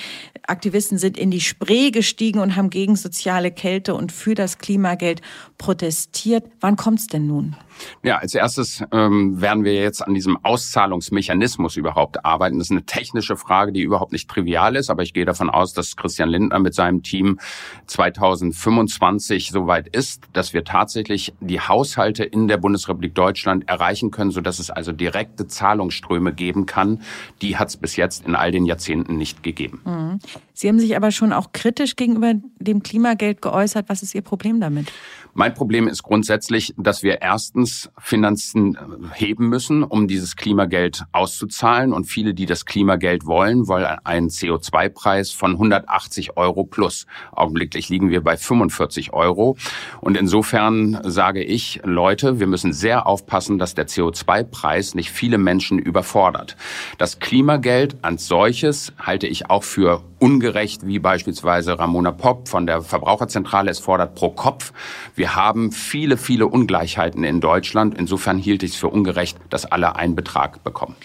Aktivisten 0.47 0.97
sind 0.97 1.17
in 1.17 1.31
die 1.31 1.41
Spree 1.41 1.91
gestiegen 1.91 2.39
und 2.39 2.55
haben 2.55 2.69
gegen 2.69 2.95
soziale 2.95 3.51
Kälte 3.51 3.95
und 3.95 4.11
für 4.11 4.35
das 4.35 4.57
Klimageld 4.57 5.21
protestiert. 5.57 6.45
Wann 6.59 6.75
kommt's 6.75 7.07
denn 7.07 7.27
nun? 7.27 7.55
Ja, 8.03 8.17
als 8.17 8.33
erstes 8.33 8.83
ähm, 8.91 9.41
werden 9.41 9.63
wir 9.63 9.73
jetzt 9.73 10.01
an 10.01 10.13
diesem 10.13 10.37
Auszahlungsmechanismus 10.43 11.75
überhaupt 11.75 12.23
arbeiten. 12.25 12.57
Das 12.57 12.67
ist 12.67 12.71
eine 12.71 12.85
technische 12.85 13.35
Frage, 13.35 13.71
die 13.71 13.81
überhaupt 13.81 14.11
nicht 14.11 14.29
trivial 14.29 14.75
ist, 14.75 14.89
aber 14.89 15.03
ich 15.03 15.13
gehe 15.13 15.25
davon 15.25 15.49
aus, 15.49 15.73
dass 15.73 15.95
Christian 15.95 16.29
Lindner 16.29 16.59
mit 16.59 16.73
seinem 16.73 17.03
Team 17.03 17.39
2025 17.87 19.49
soweit 19.49 19.87
ist, 19.87 20.23
dass 20.33 20.44
wir 20.53 20.63
tatsächlich 20.63 21.33
die 21.39 21.59
Haushalte 21.59 22.23
in 22.23 22.47
der 22.47 22.57
Bundesrepublik 22.57 23.15
Deutschland 23.15 23.67
erreichen 23.67 24.11
können, 24.11 24.31
sodass 24.31 24.59
es 24.59 24.69
also 24.69 24.91
direkte 24.91 25.47
Zahlungsströme 25.47 26.33
geben 26.33 26.65
kann. 26.65 27.01
Die 27.41 27.57
hat 27.57 27.69
es 27.69 27.77
bis 27.77 27.95
jetzt 27.95 28.25
in 28.25 28.35
all 28.35 28.51
den 28.51 28.65
Jahrzehnten 28.65 29.17
nicht 29.17 29.43
gegeben. 29.43 29.81
Mhm. 29.85 30.19
Sie 30.53 30.67
haben 30.69 30.79
sich 30.79 30.95
aber 30.95 31.11
schon 31.11 31.33
auch 31.33 31.51
kritisch 31.51 31.95
gegenüber 31.95 32.33
dem 32.59 32.83
Klimageld 32.83 33.41
geäußert. 33.41 33.89
Was 33.89 34.03
ist 34.03 34.15
Ihr 34.15 34.21
Problem 34.21 34.59
damit? 34.59 34.91
Mein 35.37 35.53
Problem 35.53 35.89
ist 35.89 36.01
grundsätzlich, 36.01 36.73
dass 36.77 37.03
wir 37.03 37.21
erstens 37.21 37.91
Finanzen 37.99 38.75
äh, 38.75 38.79
heben 39.15 39.49
müssen, 39.49 39.83
um 39.83 40.07
dieses 40.07 40.37
Klimageld 40.37 41.03
auszuzahlen. 41.11 41.91
Und 41.91 42.05
viele, 42.05 42.33
die 42.33 42.45
das 42.45 42.65
Klimageld 42.65 43.25
wollen, 43.25 43.67
wollen 43.67 43.85
einen 44.05 44.29
CO2-Preis 44.29 45.31
von 45.31 45.51
180 45.51 46.37
Euro 46.37 46.63
plus. 46.63 47.05
Augenblicklich 47.33 47.89
liegen 47.89 48.11
wir 48.11 48.23
bei 48.23 48.37
45 48.37 49.11
Euro. 49.11 49.57
Und 49.99 50.15
insofern 50.15 51.01
sage 51.03 51.43
ich, 51.43 51.81
Leute, 51.83 52.39
wir 52.39 52.47
müssen 52.47 52.71
sehr 52.71 53.05
aufpassen, 53.05 53.57
dass 53.57 53.75
der 53.75 53.89
CO2-Preis 53.89 54.95
nicht 54.95 55.11
viele 55.11 55.37
Menschen 55.37 55.79
überfordert. 55.79 56.55
Das 56.97 57.19
Klimageld 57.19 57.97
als 58.03 58.27
solches 58.27 58.93
halte 58.97 59.27
ich 59.27 59.49
auch 59.49 59.65
für 59.65 60.01
ungerecht, 60.25 60.87
wie 60.87 60.97
beispielsweise 60.97 61.77
Ramona 61.77 62.11
Popp 62.11 62.47
von 62.47 62.65
der 62.65 62.81
Verbraucherzentrale 62.81 63.69
es 63.69 63.77
fordert, 63.77 64.15
pro 64.15 64.31
Kopf. 64.31 64.73
Wir 65.13 65.35
haben 65.35 65.71
viele, 65.71 66.17
viele 66.17 66.47
Ungleichheiten 66.47 67.23
in 67.23 67.41
Deutschland. 67.41 67.93
Insofern 67.95 68.39
hielt 68.39 68.63
ich 68.63 68.71
es 68.71 68.75
für 68.75 68.87
ungerecht, 68.87 69.37
dass 69.51 69.67
alle 69.67 69.95
einen 69.95 70.15
Betrag 70.15 70.63
bekommen. 70.63 70.95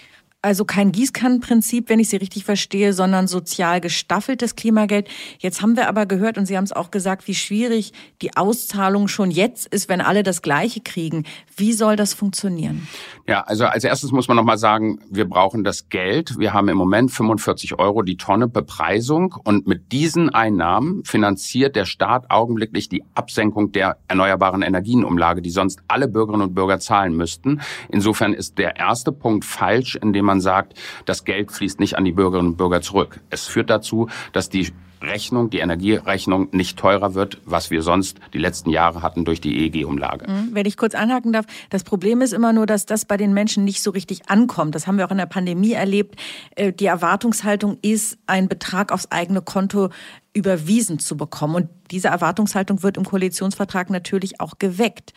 Also 0.43 0.65
kein 0.65 0.91
Gießkannenprinzip, 0.91 1.87
wenn 1.89 1.99
ich 1.99 2.09
Sie 2.09 2.17
richtig 2.17 2.45
verstehe, 2.45 2.93
sondern 2.93 3.27
sozial 3.27 3.79
gestaffeltes 3.79 4.55
Klimageld. 4.55 5.07
Jetzt 5.37 5.61
haben 5.61 5.75
wir 5.75 5.87
aber 5.87 6.07
gehört, 6.07 6.39
und 6.39 6.47
Sie 6.47 6.57
haben 6.57 6.63
es 6.63 6.71
auch 6.71 6.89
gesagt, 6.89 7.27
wie 7.27 7.35
schwierig 7.35 7.93
die 8.23 8.35
Auszahlung 8.35 9.07
schon 9.07 9.29
jetzt 9.29 9.67
ist, 9.67 9.87
wenn 9.87 10.01
alle 10.01 10.23
das 10.23 10.41
Gleiche 10.41 10.81
kriegen. 10.81 11.25
Wie 11.55 11.73
soll 11.73 11.95
das 11.95 12.15
funktionieren? 12.15 12.87
Ja, 13.27 13.41
also 13.41 13.65
als 13.65 13.83
erstes 13.83 14.11
muss 14.11 14.27
man 14.27 14.35
nochmal 14.35 14.57
sagen, 14.57 14.99
wir 15.11 15.29
brauchen 15.29 15.63
das 15.63 15.89
Geld. 15.89 16.39
Wir 16.39 16.53
haben 16.53 16.69
im 16.69 16.77
Moment 16.77 17.11
45 17.11 17.77
Euro 17.77 18.01
die 18.01 18.17
Tonne 18.17 18.47
Bepreisung 18.47 19.35
und 19.43 19.67
mit 19.67 19.91
diesen 19.91 20.29
Einnahmen 20.29 21.03
finanziert 21.05 21.75
der 21.75 21.85
Staat 21.85 22.31
augenblicklich 22.31 22.89
die 22.89 23.03
Absenkung 23.13 23.73
der 23.73 23.97
erneuerbaren 24.07 24.63
Energienumlage, 24.63 25.43
die 25.43 25.51
sonst 25.51 25.83
alle 25.87 26.07
Bürgerinnen 26.07 26.47
und 26.47 26.55
Bürger 26.55 26.79
zahlen 26.79 27.15
müssten. 27.15 27.61
Insofern 27.89 28.33
ist 28.33 28.57
der 28.57 28.77
erste 28.77 29.11
Punkt 29.11 29.45
falsch, 29.45 29.99
indem 30.01 30.25
man 30.25 30.30
sagt, 30.39 30.79
das 31.05 31.25
Geld 31.25 31.51
fließt 31.51 31.79
nicht 31.79 31.97
an 31.97 32.05
die 32.05 32.11
Bürgerinnen 32.13 32.51
und 32.51 32.57
Bürger 32.57 32.81
zurück. 32.81 33.19
Es 33.29 33.47
führt 33.47 33.69
dazu, 33.69 34.07
dass 34.31 34.49
die 34.49 34.71
Rechnung, 35.01 35.49
die 35.49 35.59
Energierechnung 35.59 36.49
nicht 36.51 36.77
teurer 36.77 37.15
wird, 37.15 37.39
was 37.45 37.71
wir 37.71 37.81
sonst 37.81 38.19
die 38.33 38.37
letzten 38.37 38.69
Jahre 38.69 39.01
hatten 39.01 39.25
durch 39.25 39.41
die 39.41 39.65
EEG-Umlage. 39.65 40.29
Mhm. 40.29 40.49
Wenn 40.53 40.65
ich 40.65 40.77
kurz 40.77 40.95
anhaken 40.95 41.33
darf, 41.33 41.45
das 41.69 41.83
Problem 41.83 42.21
ist 42.21 42.33
immer 42.33 42.53
nur, 42.53 42.65
dass 42.65 42.85
das 42.85 43.05
bei 43.05 43.17
den 43.17 43.33
Menschen 43.33 43.63
nicht 43.63 43.81
so 43.81 43.91
richtig 43.91 44.29
ankommt. 44.29 44.75
Das 44.75 44.87
haben 44.87 44.97
wir 44.97 45.05
auch 45.05 45.11
in 45.11 45.17
der 45.17 45.25
Pandemie 45.25 45.73
erlebt. 45.73 46.15
Äh, 46.55 46.71
die 46.73 46.85
Erwartungshaltung 46.85 47.77
ist, 47.81 48.17
einen 48.27 48.47
Betrag 48.47 48.91
aufs 48.91 49.11
eigene 49.11 49.41
Konto 49.41 49.89
überwiesen 50.33 50.99
zu 50.99 51.17
bekommen. 51.17 51.55
Und 51.55 51.69
diese 51.89 52.09
Erwartungshaltung 52.09 52.83
wird 52.83 52.97
im 52.97 53.05
Koalitionsvertrag 53.05 53.89
natürlich 53.89 54.39
auch 54.39 54.59
geweckt. 54.59 55.13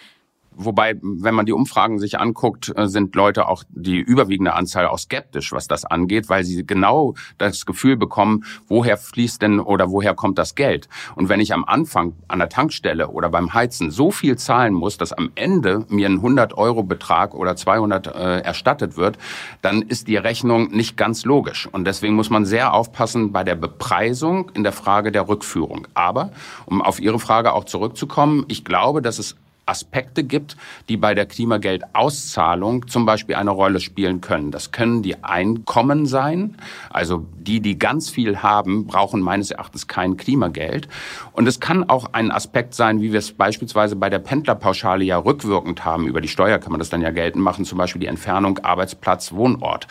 Wobei, 0.56 0.94
wenn 1.02 1.34
man 1.34 1.46
die 1.46 1.52
Umfragen 1.52 1.98
sich 1.98 2.18
anguckt, 2.18 2.72
äh, 2.76 2.86
sind 2.86 3.14
Leute 3.14 3.48
auch 3.48 3.64
die 3.68 3.98
überwiegende 3.98 4.54
Anzahl 4.54 4.86
auch 4.86 4.98
skeptisch, 4.98 5.52
was 5.52 5.66
das 5.66 5.84
angeht, 5.84 6.28
weil 6.28 6.44
sie 6.44 6.66
genau 6.66 7.14
das 7.38 7.66
Gefühl 7.66 7.96
bekommen, 7.96 8.44
woher 8.68 8.96
fließt 8.96 9.42
denn 9.42 9.60
oder 9.60 9.90
woher 9.90 10.14
kommt 10.14 10.38
das 10.38 10.54
Geld? 10.54 10.88
Und 11.16 11.28
wenn 11.28 11.40
ich 11.40 11.52
am 11.52 11.64
Anfang 11.64 12.14
an 12.28 12.38
der 12.38 12.48
Tankstelle 12.48 13.08
oder 13.08 13.30
beim 13.30 13.54
Heizen 13.54 13.90
so 13.90 14.10
viel 14.10 14.36
zahlen 14.36 14.74
muss, 14.74 14.96
dass 14.96 15.12
am 15.12 15.30
Ende 15.34 15.84
mir 15.88 16.08
ein 16.08 16.16
100 16.16 16.54
Euro 16.56 16.82
Betrag 16.82 17.34
oder 17.34 17.56
200 17.56 18.06
äh, 18.06 18.38
erstattet 18.40 18.96
wird, 18.96 19.18
dann 19.62 19.82
ist 19.82 20.08
die 20.08 20.16
Rechnung 20.16 20.68
nicht 20.70 20.96
ganz 20.96 21.24
logisch. 21.24 21.68
Und 21.70 21.86
deswegen 21.86 22.14
muss 22.14 22.30
man 22.30 22.44
sehr 22.44 22.74
aufpassen 22.74 23.32
bei 23.32 23.44
der 23.44 23.54
Bepreisung 23.54 24.50
in 24.54 24.62
der 24.62 24.72
Frage 24.72 25.12
der 25.12 25.28
Rückführung. 25.28 25.86
Aber, 25.94 26.30
um 26.66 26.82
auf 26.82 27.00
Ihre 27.00 27.18
Frage 27.18 27.52
auch 27.52 27.64
zurückzukommen, 27.64 28.44
ich 28.48 28.64
glaube, 28.64 29.02
dass 29.02 29.18
es 29.18 29.36
Aspekte 29.66 30.24
gibt, 30.24 30.56
die 30.88 30.96
bei 30.96 31.14
der 31.14 31.26
Klimageldauszahlung 31.26 32.88
zum 32.88 33.06
Beispiel 33.06 33.34
eine 33.34 33.50
Rolle 33.50 33.80
spielen 33.80 34.20
können. 34.20 34.50
Das 34.50 34.72
können 34.72 35.02
die 35.02 35.22
Einkommen 35.22 36.06
sein. 36.06 36.56
Also 36.90 37.26
die, 37.36 37.60
die 37.60 37.78
ganz 37.78 38.10
viel 38.10 38.42
haben, 38.42 38.86
brauchen 38.86 39.20
meines 39.20 39.50
Erachtens 39.50 39.86
kein 39.86 40.16
Klimageld. 40.16 40.88
Und 41.32 41.46
es 41.46 41.60
kann 41.60 41.88
auch 41.88 42.12
ein 42.12 42.30
Aspekt 42.30 42.74
sein, 42.74 43.00
wie 43.00 43.12
wir 43.12 43.18
es 43.18 43.32
beispielsweise 43.32 43.96
bei 43.96 44.10
der 44.10 44.18
Pendlerpauschale 44.18 45.04
ja 45.04 45.18
rückwirkend 45.18 45.84
haben. 45.84 46.06
Über 46.06 46.20
die 46.20 46.28
Steuer 46.28 46.58
kann 46.58 46.72
man 46.72 46.78
das 46.78 46.90
dann 46.90 47.02
ja 47.02 47.10
geltend 47.10 47.42
machen, 47.42 47.64
zum 47.64 47.78
Beispiel 47.78 48.00
die 48.00 48.06
Entfernung 48.06 48.58
Arbeitsplatz, 48.58 49.32
Wohnort. 49.32 49.86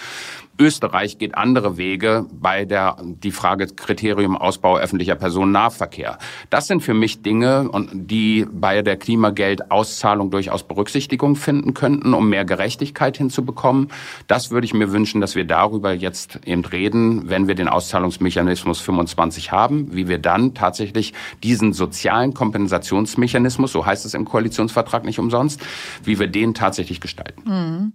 Österreich 0.59 1.17
geht 1.17 1.35
andere 1.35 1.77
Wege 1.77 2.27
bei 2.31 2.65
der 2.65 2.97
die 3.01 3.31
Frage 3.31 3.67
Kriterium 3.67 4.37
Ausbau 4.37 4.77
öffentlicher 4.77 5.15
Personennahverkehr. 5.15 6.19
Das 6.49 6.67
sind 6.67 6.81
für 6.81 6.93
mich 6.93 7.21
Dinge, 7.23 7.69
die 7.91 8.45
bei 8.51 8.83
der 8.83 8.97
Klimageldauszahlung 8.97 10.29
durchaus 10.29 10.63
Berücksichtigung 10.63 11.35
finden 11.35 11.73
könnten, 11.73 12.13
um 12.13 12.29
mehr 12.29 12.45
Gerechtigkeit 12.45 13.17
hinzubekommen. 13.17 13.89
Das 14.27 14.51
würde 14.51 14.65
ich 14.65 14.73
mir 14.73 14.91
wünschen, 14.91 15.21
dass 15.21 15.35
wir 15.35 15.45
darüber 15.45 15.91
jetzt 15.91 16.39
eben 16.45 16.63
reden, 16.65 17.29
wenn 17.29 17.47
wir 17.47 17.55
den 17.55 17.67
Auszahlungsmechanismus 17.67 18.79
25 18.79 19.51
haben, 19.51 19.93
wie 19.95 20.07
wir 20.07 20.19
dann 20.19 20.53
tatsächlich 20.53 21.13
diesen 21.41 21.73
sozialen 21.73 22.33
Kompensationsmechanismus, 22.33 23.71
so 23.71 23.85
heißt 23.85 24.05
es 24.05 24.13
im 24.13 24.25
Koalitionsvertrag 24.25 25.03
nicht 25.03 25.19
umsonst, 25.19 25.61
wie 26.03 26.19
wir 26.19 26.27
den 26.27 26.53
tatsächlich 26.53 27.01
gestalten. 27.01 27.43
Mhm. 27.45 27.93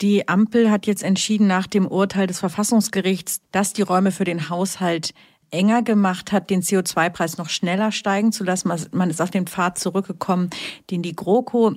Die 0.00 0.28
Ampel 0.28 0.70
hat 0.70 0.86
jetzt 0.86 1.02
entschieden 1.02 1.46
nach 1.46 1.66
dem 1.66 1.86
Urteil 1.86 2.26
des 2.26 2.40
Verfassungsgerichts, 2.40 3.40
dass 3.52 3.72
die 3.72 3.82
Räume 3.82 4.10
für 4.10 4.24
den 4.24 4.48
Haushalt 4.48 5.14
enger 5.50 5.82
gemacht 5.82 6.32
hat, 6.32 6.50
den 6.50 6.62
CO2-Preis 6.62 7.38
noch 7.38 7.48
schneller 7.48 7.92
steigen 7.92 8.32
zu 8.32 8.42
lassen. 8.44 8.72
Man 8.92 9.10
ist 9.10 9.22
auf 9.22 9.30
den 9.30 9.46
Pfad 9.46 9.78
zurückgekommen, 9.78 10.50
den 10.90 11.02
die 11.02 11.14
GroKo 11.14 11.76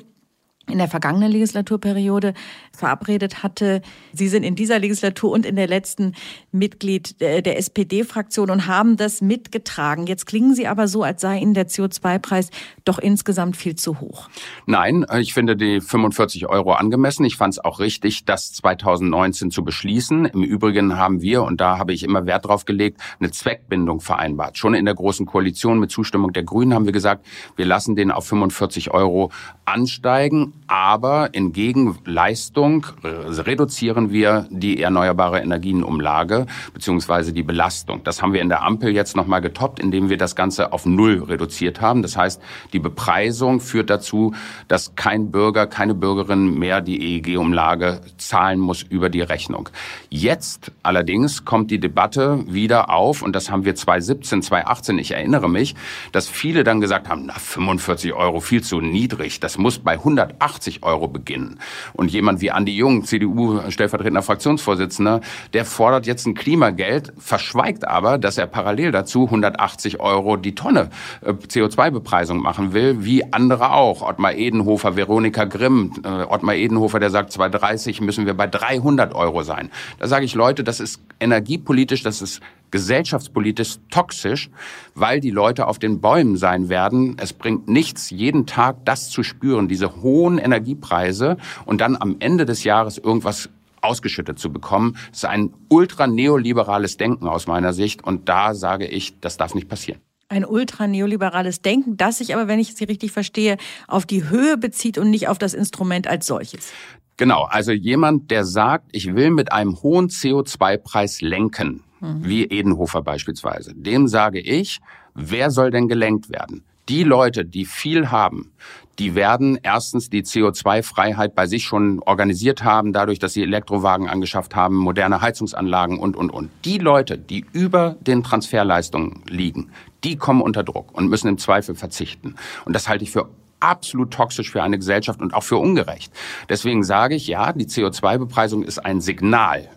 in 0.69 0.79
der 0.79 0.88
vergangenen 0.88 1.31
Legislaturperiode 1.31 2.33
verabredet 2.77 3.43
hatte. 3.43 3.81
Sie 4.13 4.27
sind 4.27 4.43
in 4.43 4.55
dieser 4.55 4.79
Legislatur 4.79 5.31
und 5.31 5.46
in 5.46 5.55
der 5.55 5.67
letzten 5.67 6.13
Mitglied 6.51 7.19
der 7.19 7.57
SPD-Fraktion 7.57 8.50
und 8.50 8.67
haben 8.67 8.98
das 8.98 9.22
mitgetragen. 9.22 10.07
Jetzt 10.07 10.25
klingen 10.25 10.53
Sie 10.53 10.67
aber 10.67 10.88
so, 10.88 11.03
als 11.03 11.22
sei 11.22 11.39
Ihnen 11.39 11.53
der 11.53 11.67
CO2-Preis 11.67 12.50
doch 12.86 13.00
insgesamt 13.00 13.57
viel 13.57 13.75
zu 13.75 14.00
hoch. 14.00 14.29
Nein, 14.65 15.05
ich 15.19 15.34
finde 15.34 15.55
die 15.55 15.81
45 15.81 16.48
Euro 16.48 16.74
angemessen. 16.74 17.25
Ich 17.25 17.38
fand 17.38 17.53
es 17.53 17.60
auch 17.60 17.79
richtig, 17.79 18.25
das 18.25 18.53
2019 18.53 19.51
zu 19.51 19.63
beschließen. 19.63 20.25
Im 20.25 20.43
Übrigen 20.43 20.98
haben 20.98 21.22
wir, 21.22 21.43
und 21.43 21.60
da 21.62 21.77
habe 21.77 21.93
ich 21.93 22.03
immer 22.03 22.25
Wert 22.25 22.46
drauf 22.46 22.65
gelegt, 22.65 23.01
eine 23.19 23.31
Zweckbindung 23.31 24.01
vereinbart. 24.01 24.57
Schon 24.57 24.74
in 24.74 24.86
der 24.86 24.96
Großen 24.96 25.25
Koalition 25.25 25.79
mit 25.79 25.91
Zustimmung 25.91 26.34
der 26.34 26.43
Grünen 26.43 26.74
haben 26.74 26.86
wir 26.86 26.93
gesagt, 26.93 27.25
wir 27.55 27.65
lassen 27.65 27.96
den 27.96 28.12
auf 28.12 28.27
45 28.27 28.91
Euro 28.91 29.31
ansteigen 29.65 30.53
aber 30.67 31.34
in 31.34 31.53
Gegenleistung 31.53 32.66
reduzieren 33.03 34.12
wir 34.12 34.47
die 34.50 34.81
erneuerbare 34.81 35.39
Energienumlage 35.39 36.45
beziehungsweise 36.74 37.33
die 37.33 37.43
Belastung. 37.43 38.03
Das 38.03 38.21
haben 38.21 38.33
wir 38.33 38.41
in 38.41 38.50
der 38.50 38.63
Ampel 38.63 38.91
jetzt 38.91 39.15
nochmal 39.15 39.41
getoppt, 39.41 39.79
indem 39.79 40.09
wir 40.09 40.17
das 40.17 40.36
Ganze 40.36 40.74
auf 40.74 40.86
Null 40.86 41.24
reduziert 41.24 41.81
haben. 41.81 42.01
Das 42.01 42.17
heißt, 42.17 42.41
die 42.74 42.79
Bepreisung 42.79 43.59
führt 43.59 43.89
dazu, 43.89 44.33
dass 44.67 44.95
kein 44.95 45.31
Bürger, 45.31 45.67
keine 45.67 45.93
Bürgerin 45.93 46.57
mehr 46.57 46.81
die 46.81 47.17
EEG-Umlage 47.17 48.01
zahlen 48.17 48.59
muss 48.59 48.83
über 48.83 49.09
die 49.09 49.21
Rechnung. 49.21 49.69
Jetzt 50.09 50.71
allerdings 50.83 51.45
kommt 51.45 51.71
die 51.71 51.79
Debatte 51.79 52.43
wieder 52.47 52.89
auf 52.89 53.21
und 53.21 53.36
das 53.36 53.50
haben 53.50 53.65
wir 53.65 53.75
2017, 53.75 54.41
2018, 54.41 55.00
ich 55.00 55.12
erinnere 55.12 55.50
mich, 55.50 55.75
dass 56.12 56.27
viele 56.27 56.63
dann 56.63 56.81
gesagt 56.81 57.09
haben, 57.09 57.25
na 57.25 57.33
45 57.33 58.13
Euro 58.13 58.39
viel 58.39 58.63
zu 58.63 58.81
niedrig, 58.81 59.39
das 59.39 59.57
muss 59.57 59.79
bei 59.79 59.93
180 59.93 60.83
Euro 60.83 61.07
beginnen. 61.07 61.59
Und 61.93 62.12
jemand 62.12 62.41
wie 62.41 62.51
Andi 62.58 62.76
Jung, 62.76 63.04
CDU 63.06 63.62
stellvertretender 63.70 64.24
Fraktionsvorsitzender, 64.24 65.22
der 65.54 65.64
fordert 65.64 66.08
jetzt 66.08 66.26
ein 66.26 66.34
Klimageld, 66.34 67.14
verschweigt 67.20 67.88
aber, 67.88 68.18
dass 68.18 68.40
er 68.40 68.48
parallel 68.48 68.92
dazu 68.92 69.26
180 69.26 70.00
Euro 70.00 70.38
die 70.38 70.56
Tonne 70.56 70.90
äh, 71.22 71.34
CO2-Bepreisung 71.34 72.42
machen 72.42 72.74
will, 72.74 73.06
wie 73.06 73.32
andere 73.32 73.74
auch. 73.74 74.02
Ottmar 74.02 74.34
Edenhofer, 74.34 74.96
Veronika 74.96 75.46
Grimm, 75.46 75.94
äh, 76.04 76.24
Ottmar 76.24 76.56
Edenhofer, 76.56 77.00
der 77.00 77.12
sagt, 77.12 77.32
230 77.32 78.02
müssen 78.02 78.26
wir 78.26 78.34
bei 78.34 78.48
300 78.48 79.14
Euro 79.14 79.44
sein. 79.44 79.70
Da 80.00 80.08
sage 80.08 80.26
ich, 80.26 80.34
Leute, 80.34 80.64
das 80.64 80.80
ist 80.80 81.00
energiepolitisch, 81.20 82.02
das 82.02 82.24
ist 82.24 82.42
gesellschaftspolitisch 82.71 83.77
toxisch, 83.89 84.50
weil 84.95 85.19
die 85.19 85.31
Leute 85.31 85.67
auf 85.67 85.79
den 85.79 86.01
Bäumen 86.01 86.38
sein 86.38 86.69
werden. 86.69 87.17
Es 87.19 87.33
bringt 87.33 87.67
nichts, 87.67 88.09
jeden 88.09 88.45
Tag 88.45 88.86
das 88.86 89.09
zu 89.09 89.24
spüren, 89.24 89.67
diese 89.67 90.01
hohen 90.01 90.38
Energiepreise 90.38 91.38
und 91.65 91.81
dann 91.81 91.95
am 91.95 92.17
Ende 92.19 92.45
des 92.45 92.63
Jahres 92.63 92.97
irgendwas 92.97 93.50
ausgeschüttet 93.81 94.39
zu 94.39 94.51
bekommen. 94.51 94.97
Das 95.09 95.19
ist 95.19 95.25
ein 95.25 95.53
ultra 95.69 96.07
neoliberales 96.07 96.97
Denken 96.97 97.27
aus 97.27 97.47
meiner 97.47 97.74
Sicht 97.74 98.03
und 98.03 98.27
da 98.29 98.53
sage 98.53 98.88
ich, 98.88 99.19
das 99.19 99.38
darf 99.38 99.55
nicht 99.55 99.69
passieren. 99.69 100.01
Ein 100.29 100.43
ultra-neoliberales 100.43 101.62
Denken, 101.62 101.95
das 101.95 102.17
sich 102.17 102.36
aber, 102.36 102.50
wenn 102.50 102.59
ich 102.59 102.75
Sie 102.75 102.83
richtig 102.83 103.13
verstehe, 103.13 103.55
auf 103.88 104.05
die 104.05 104.27
Höhe 104.27 104.57
bezieht 104.57 104.97
und 104.97 105.09
nicht 105.09 105.29
auf 105.29 105.38
das 105.38 105.53
Instrument 105.53 106.05
als 106.05 106.27
solches. 106.27 106.74
Genau, 107.15 107.43
also 107.43 107.71
jemand, 107.71 108.29
der 108.29 108.43
sagt, 108.43 108.89
ich 108.91 109.15
will 109.15 109.31
mit 109.31 109.53
einem 109.53 109.81
hohen 109.81 110.09
CO2-Preis 110.09 111.21
lenken, 111.21 111.81
wie 112.01 112.46
Edenhofer 112.46 113.01
beispielsweise, 113.01 113.74
dem 113.75 114.08
sage 114.08 114.39
ich, 114.39 114.80
wer 115.13 115.51
soll 115.51 115.72
denn 115.72 115.88
gelenkt 115.88 116.30
werden? 116.30 116.63
Die 116.89 117.04
Leute, 117.04 117.44
die 117.44 117.66
viel 117.66 118.12
haben, 118.12 118.51
die 119.00 119.13
werden 119.13 119.60
erstens 119.62 120.10
die 120.10 120.24
CO2-Freiheit 120.24 121.36
bei 121.36 121.46
sich 121.46 121.66
schon 121.66 122.00
organisiert 122.00 122.63
haben, 122.63 122.94
dadurch, 122.94 123.20
dass 123.20 123.34
sie 123.34 123.44
Elektrowagen 123.44 124.08
angeschafft 124.08 124.56
haben, 124.56 124.75
moderne 124.75 125.22
Heizungsanlagen 125.22 126.00
und, 126.00 126.16
und, 126.16 126.32
und. 126.32 126.50
Die 126.66 126.80
Leute, 126.80 127.18
die 127.18 127.46
über 127.51 127.96
den 128.01 128.24
Transferleistungen 128.24 129.22
liegen, 129.27 129.70
die 130.04 130.16
kommen 130.16 130.42
unter 130.42 130.63
Druck 130.63 130.98
und 130.98 131.10
müssen 131.10 131.27
im 131.27 131.38
Zweifel 131.38 131.75
verzichten. 131.75 132.36
Und 132.66 132.74
das 132.74 132.88
halte 132.88 133.04
ich 133.04 133.12
für 133.12 133.30
absolut 133.60 134.12
toxisch 134.12 134.51
für 134.51 134.63
eine 134.63 134.77
Gesellschaft 134.77 135.22
und 135.22 135.34
auch 135.34 135.44
für 135.44 135.58
ungerecht. 135.58 136.12
Deswegen 136.50 136.84
sage 136.84 137.16
ich, 137.16 137.27
ja, 137.27 137.54
die 137.54 137.66
CO2-Bepreisung 137.66 138.63
ist 138.63 138.80
ein 138.80 139.01
Signal 139.01 139.68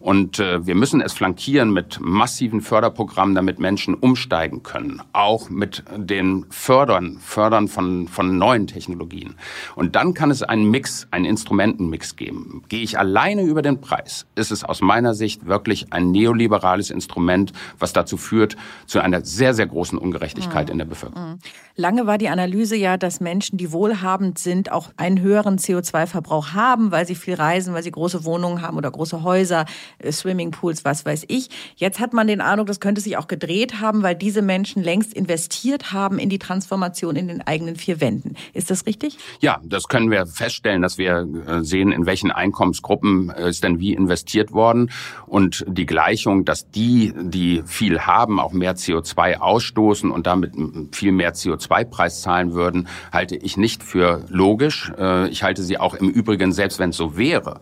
und 0.00 0.38
äh, 0.38 0.66
wir 0.66 0.74
müssen 0.74 1.02
es 1.02 1.12
flankieren 1.12 1.74
mit 1.74 1.98
massiven 2.00 2.62
Förderprogrammen, 2.62 3.34
damit 3.34 3.58
Menschen 3.58 3.94
umsteigen 3.94 4.62
können. 4.62 5.02
Auch 5.12 5.50
mit 5.50 5.84
den 5.94 6.46
Fördern, 6.48 7.18
Fördern 7.20 7.68
von, 7.68 8.08
von 8.08 8.38
neuen 8.38 8.66
Technologien. 8.66 9.34
Und 9.76 9.96
dann 9.96 10.14
kann 10.14 10.30
es 10.30 10.42
einen 10.42 10.70
Mix, 10.70 11.06
einen 11.10 11.26
Instrumentenmix 11.26 12.16
geben. 12.16 12.62
Gehe 12.70 12.82
ich 12.82 12.98
alleine 12.98 13.42
über 13.42 13.60
den 13.60 13.82
Preis, 13.82 14.26
ist 14.36 14.50
es 14.50 14.64
aus 14.64 14.80
meiner 14.80 15.12
Sicht 15.12 15.44
wirklich 15.44 15.92
ein 15.92 16.10
neoliberales 16.10 16.90
Instrument, 16.90 17.52
was 17.78 17.92
dazu 17.92 18.16
führt, 18.16 18.56
zu 18.86 19.00
einer 19.00 19.22
sehr, 19.22 19.52
sehr 19.52 19.66
großen 19.66 19.98
Ungerechtigkeit 19.98 20.68
mhm. 20.68 20.72
in 20.72 20.78
der 20.78 20.86
Bevölkerung. 20.86 21.32
Mhm. 21.32 21.38
Lange 21.76 22.06
war 22.06 22.18
die 22.18 22.28
Analyse 22.28 22.76
ja, 22.76 22.96
dass 22.96 23.20
Menschen, 23.20 23.58
die 23.58 23.72
wohlhabend 23.72 24.38
sind, 24.38 24.72
auch 24.72 24.90
einen 24.96 25.20
höheren 25.20 25.58
CO2-Verbrauch 25.58 26.52
haben, 26.52 26.90
weil 26.90 27.06
sie 27.06 27.14
viel 27.14 27.34
reisen, 27.34 27.74
weil 27.74 27.82
sie 27.82 27.90
große 27.90 28.24
Wohnungen 28.24 28.62
haben 28.62 28.76
oder 28.76 28.90
große 28.90 29.22
Häuser. 29.22 29.66
Äh, 29.98 30.12
Swimmingpools, 30.12 30.84
was 30.84 31.04
weiß 31.04 31.24
ich. 31.28 31.48
Jetzt 31.76 32.00
hat 32.00 32.12
man 32.12 32.26
den 32.26 32.40
Eindruck, 32.40 32.66
das 32.66 32.80
könnte 32.80 33.00
sich 33.00 33.16
auch 33.16 33.28
gedreht 33.28 33.80
haben, 33.80 34.02
weil 34.02 34.14
diese 34.14 34.42
Menschen 34.42 34.82
längst 34.82 35.12
investiert 35.12 35.92
haben 35.92 36.18
in 36.18 36.28
die 36.28 36.38
Transformation 36.38 37.16
in 37.16 37.28
den 37.28 37.46
eigenen 37.46 37.76
vier 37.76 38.00
Wänden. 38.00 38.36
Ist 38.52 38.70
das 38.70 38.86
richtig? 38.86 39.18
Ja, 39.40 39.60
das 39.64 39.88
können 39.88 40.10
wir 40.10 40.26
feststellen, 40.26 40.82
dass 40.82 40.98
wir 40.98 41.26
äh, 41.46 41.62
sehen, 41.62 41.92
in 41.92 42.06
welchen 42.06 42.30
Einkommensgruppen 42.30 43.30
äh, 43.30 43.48
ist 43.48 43.64
denn 43.64 43.80
wie 43.80 43.92
investiert 43.94 44.52
worden. 44.52 44.90
Und 45.26 45.64
die 45.68 45.86
Gleichung, 45.86 46.44
dass 46.44 46.70
die, 46.70 47.12
die 47.16 47.62
viel 47.66 48.00
haben, 48.00 48.40
auch 48.40 48.52
mehr 48.52 48.76
CO2 48.76 49.38
ausstoßen 49.38 50.10
und 50.10 50.26
damit 50.26 50.52
viel 50.92 51.12
mehr 51.12 51.34
CO2-Preis 51.34 52.22
zahlen 52.22 52.52
würden, 52.52 52.88
halte 53.12 53.36
ich 53.36 53.56
nicht 53.56 53.82
für 53.82 54.24
logisch. 54.28 54.92
Ich 55.30 55.42
halte 55.42 55.62
sie 55.62 55.78
auch 55.78 55.94
im 55.94 56.08
Übrigen, 56.08 56.52
selbst 56.52 56.78
wenn 56.78 56.90
es 56.90 56.96
so 56.96 57.16
wäre, 57.16 57.60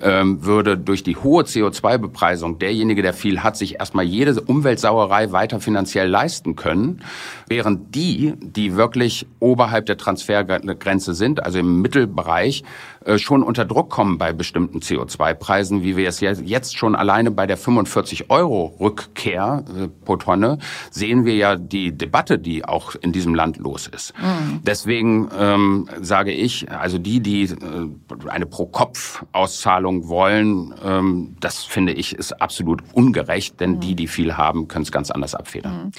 ähm, 0.00 0.44
würde 0.44 0.78
durch 0.78 1.02
die 1.02 1.16
hohe 1.16 1.44
CO2 1.44 1.61
CO2-Bepreisung 1.62 2.58
derjenige, 2.58 3.02
der 3.02 3.14
viel 3.14 3.42
hat, 3.42 3.56
sich 3.56 3.78
erstmal 3.78 4.04
jede 4.04 4.40
Umweltsauerei 4.40 5.32
weiter 5.32 5.60
finanziell 5.60 6.08
leisten 6.08 6.56
können, 6.56 7.02
während 7.48 7.94
die, 7.94 8.34
die 8.40 8.76
wirklich 8.76 9.26
oberhalb 9.40 9.86
der 9.86 9.96
Transfergrenze 9.96 11.14
sind, 11.14 11.42
also 11.44 11.58
im 11.58 11.82
Mittelbereich, 11.82 12.64
äh, 13.04 13.18
schon 13.18 13.42
unter 13.42 13.64
Druck 13.64 13.90
kommen 13.90 14.18
bei 14.18 14.32
bestimmten 14.32 14.78
CO2-Preisen, 14.78 15.82
wie 15.82 15.96
wir 15.96 16.08
es 16.08 16.20
jetzt 16.20 16.76
schon 16.76 16.94
alleine 16.94 17.30
bei 17.30 17.46
der 17.46 17.56
45 17.56 18.30
Euro 18.30 18.74
Rückkehr 18.80 19.64
äh, 19.76 19.88
pro 20.04 20.16
Tonne 20.16 20.58
sehen 20.90 21.24
wir 21.24 21.34
ja 21.34 21.56
die 21.56 21.92
Debatte, 21.92 22.38
die 22.38 22.64
auch 22.64 22.94
in 22.94 23.12
diesem 23.12 23.34
Land 23.34 23.58
los 23.58 23.86
ist. 23.86 24.14
Mhm. 24.18 24.60
Deswegen 24.62 25.28
ähm, 25.38 25.88
sage 26.00 26.32
ich, 26.32 26.70
also 26.70 26.98
die, 26.98 27.20
die 27.20 27.44
äh, 27.44 28.28
eine 28.28 28.46
Pro-Kopf-Auszahlung 28.46 30.08
wollen, 30.08 30.74
ähm, 30.84 31.36
das 31.40 31.51
finde 31.58 31.92
ich 31.92 32.14
ist 32.14 32.40
absolut 32.40 32.82
ungerecht, 32.92 33.60
denn 33.60 33.72
mhm. 33.72 33.80
die, 33.80 33.94
die 33.94 34.08
viel 34.08 34.36
haben, 34.36 34.68
können 34.68 34.84
es 34.84 34.92
ganz 34.92 35.10
anders 35.10 35.34
abfedern. 35.34 35.84
Mhm. 35.84 35.92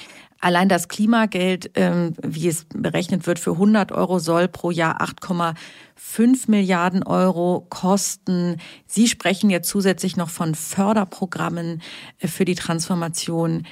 Allein 0.43 0.67
das 0.67 0.89
Klimageld, 0.89 1.71
ähm, 1.75 2.15
wie 2.21 2.49
es 2.49 2.65
berechnet 2.73 3.27
wird, 3.27 3.39
für 3.39 3.51
100 3.51 3.93
Euro 3.93 4.19
soll 4.19 4.49
pro 4.49 4.71
Jahr 4.71 5.01
8,5 5.01 6.51
Milliarden 6.51 7.03
Euro 7.03 7.65
kosten. 7.69 8.57
Sie 8.85 9.07
sprechen 9.07 9.49
jetzt 9.49 9.69
zusätzlich 9.69 10.17
noch 10.17 10.29
von 10.29 10.53
Förderprogrammen 10.53 11.81
äh, 12.19 12.27
für 12.27 12.43
die 12.43 12.55
Transformation. 12.55 13.65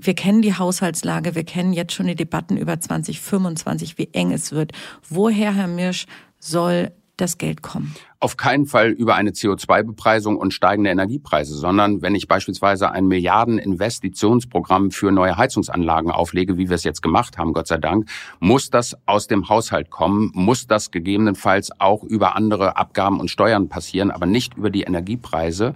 Wir 0.00 0.14
kennen 0.14 0.42
die 0.42 0.56
Haushaltslage, 0.56 1.34
wir 1.34 1.42
kennen 1.42 1.72
jetzt 1.72 1.92
schon 1.92 2.06
die 2.06 2.14
Debatten 2.14 2.56
über 2.56 2.78
2025, 2.78 3.98
wie 3.98 4.08
eng 4.12 4.30
es 4.30 4.52
wird. 4.52 4.70
Woher, 5.08 5.52
Herr 5.52 5.66
Mirsch, 5.66 6.06
soll 6.38 6.92
das 7.16 7.36
Geld 7.36 7.62
kommen? 7.62 7.96
Auf 8.22 8.36
keinen 8.36 8.66
Fall 8.66 8.90
über 8.90 9.16
eine 9.16 9.30
CO2-Bepreisung 9.30 10.36
und 10.36 10.54
steigende 10.54 10.90
Energiepreise, 10.90 11.56
sondern 11.56 12.02
wenn 12.02 12.14
ich 12.14 12.28
beispielsweise 12.28 12.92
ein 12.92 13.08
Milliarden-Investitionsprogramm 13.08 14.92
für 14.92 15.10
neue 15.10 15.36
Heizungsanlagen 15.36 16.12
auflege, 16.12 16.56
wie 16.56 16.68
wir 16.68 16.76
es 16.76 16.84
jetzt 16.84 17.02
gemacht 17.02 17.36
haben, 17.36 17.52
Gott 17.52 17.66
sei 17.66 17.78
Dank, 17.78 18.08
muss 18.38 18.70
das 18.70 18.96
aus 19.06 19.26
dem 19.26 19.48
Haushalt 19.48 19.90
kommen, 19.90 20.30
muss 20.34 20.68
das 20.68 20.92
gegebenenfalls 20.92 21.72
auch 21.80 22.04
über 22.04 22.36
andere 22.36 22.76
Abgaben 22.76 23.18
und 23.18 23.28
Steuern 23.28 23.68
passieren, 23.68 24.12
aber 24.12 24.26
nicht 24.26 24.56
über 24.56 24.70
die 24.70 24.82
Energiepreise. 24.82 25.74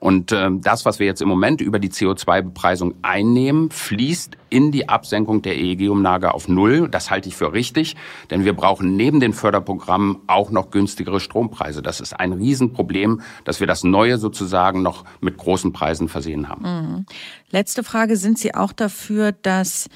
Und 0.00 0.32
äh, 0.32 0.48
das, 0.50 0.86
was 0.86 0.98
wir 0.98 1.06
jetzt 1.06 1.20
im 1.20 1.28
Moment 1.28 1.60
über 1.60 1.78
die 1.78 1.90
CO2-Bepreisung 1.90 2.94
einnehmen, 3.02 3.70
fließt 3.70 4.36
in 4.48 4.72
die 4.72 4.88
Absenkung 4.88 5.42
der 5.42 5.58
EEG-Umlage 5.58 6.32
auf 6.32 6.48
Null. 6.48 6.88
Das 6.88 7.10
halte 7.10 7.28
ich 7.28 7.36
für 7.36 7.52
richtig, 7.52 7.96
denn 8.30 8.44
wir 8.46 8.54
brauchen 8.54 8.96
neben 8.96 9.20
den 9.20 9.34
Förderprogrammen 9.34 10.16
auch 10.26 10.50
noch 10.50 10.70
günstigere 10.70 11.20
Strompreise. 11.20 11.82
Das 11.82 12.00
ist 12.00 12.18
ein 12.18 12.32
Riesenproblem, 12.32 13.20
dass 13.44 13.60
wir 13.60 13.66
das 13.66 13.84
Neue 13.84 14.16
sozusagen 14.16 14.82
noch 14.82 15.04
mit 15.20 15.36
großen 15.36 15.72
Preisen 15.72 16.08
versehen 16.08 16.48
haben. 16.48 16.62
Mhm. 16.62 17.06
Letzte 17.50 17.84
Frage, 17.84 18.16
sind 18.16 18.38
Sie 18.38 18.54
auch 18.54 18.72
dafür, 18.72 19.32
dass 19.32 19.88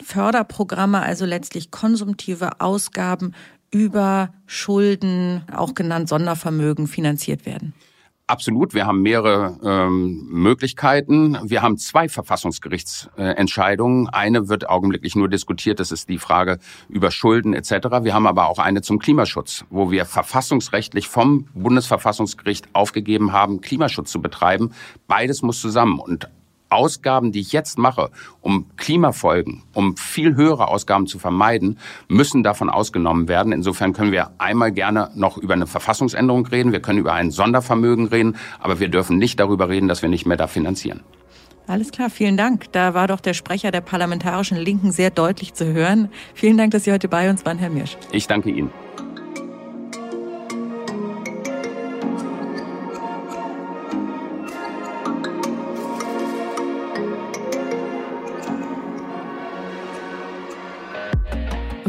Förderprogramme, 0.00 1.00
also 1.00 1.26
letztlich 1.26 1.72
konsumtive 1.72 2.60
Ausgaben 2.60 3.34
über 3.72 4.32
Schulden, 4.46 5.42
auch 5.52 5.74
genannt 5.74 6.08
Sondervermögen, 6.08 6.86
finanziert 6.86 7.44
werden? 7.44 7.74
Absolut, 8.28 8.74
wir 8.74 8.86
haben 8.86 9.00
mehrere 9.00 9.58
ähm, 9.64 10.26
Möglichkeiten. 10.28 11.38
Wir 11.44 11.62
haben 11.62 11.78
zwei 11.78 12.10
Verfassungsgerichtsentscheidungen. 12.10 14.10
Eine 14.10 14.50
wird 14.50 14.68
augenblicklich 14.68 15.16
nur 15.16 15.30
diskutiert, 15.30 15.80
das 15.80 15.92
ist 15.92 16.10
die 16.10 16.18
Frage 16.18 16.58
über 16.90 17.10
Schulden 17.10 17.54
etc. 17.54 17.70
Wir 18.02 18.12
haben 18.12 18.26
aber 18.26 18.48
auch 18.48 18.58
eine 18.58 18.82
zum 18.82 18.98
Klimaschutz, 18.98 19.64
wo 19.70 19.90
wir 19.90 20.04
verfassungsrechtlich 20.04 21.08
vom 21.08 21.48
Bundesverfassungsgericht 21.54 22.68
aufgegeben 22.74 23.32
haben, 23.32 23.62
Klimaschutz 23.62 24.12
zu 24.12 24.20
betreiben. 24.20 24.72
Beides 25.06 25.40
muss 25.40 25.62
zusammen. 25.62 25.98
Und 25.98 26.28
Ausgaben, 26.70 27.32
die 27.32 27.40
ich 27.40 27.52
jetzt 27.52 27.78
mache, 27.78 28.10
um 28.40 28.66
Klimafolgen, 28.76 29.62
um 29.74 29.96
viel 29.96 30.36
höhere 30.36 30.68
Ausgaben 30.68 31.06
zu 31.06 31.18
vermeiden, 31.18 31.78
müssen 32.08 32.42
davon 32.42 32.70
ausgenommen 32.70 33.28
werden. 33.28 33.52
Insofern 33.52 33.92
können 33.92 34.12
wir 34.12 34.30
einmal 34.38 34.72
gerne 34.72 35.10
noch 35.14 35.38
über 35.38 35.54
eine 35.54 35.66
Verfassungsänderung 35.66 36.46
reden, 36.46 36.72
wir 36.72 36.80
können 36.80 36.98
über 36.98 37.12
ein 37.12 37.30
Sondervermögen 37.30 38.08
reden, 38.08 38.36
aber 38.60 38.80
wir 38.80 38.88
dürfen 38.88 39.18
nicht 39.18 39.40
darüber 39.40 39.68
reden, 39.68 39.88
dass 39.88 40.02
wir 40.02 40.08
nicht 40.08 40.26
mehr 40.26 40.36
da 40.36 40.46
finanzieren. 40.46 41.00
Alles 41.66 41.90
klar, 41.90 42.08
vielen 42.08 42.38
Dank. 42.38 42.72
Da 42.72 42.94
war 42.94 43.08
doch 43.08 43.20
der 43.20 43.34
Sprecher 43.34 43.70
der 43.70 43.82
parlamentarischen 43.82 44.56
Linken 44.56 44.90
sehr 44.90 45.10
deutlich 45.10 45.52
zu 45.52 45.66
hören. 45.66 46.08
Vielen 46.34 46.56
Dank, 46.56 46.70
dass 46.72 46.84
Sie 46.84 46.92
heute 46.92 47.08
bei 47.08 47.28
uns 47.28 47.44
waren, 47.44 47.58
Herr 47.58 47.68
Mirsch. 47.68 47.96
Ich 48.10 48.26
danke 48.26 48.50
Ihnen. 48.50 48.70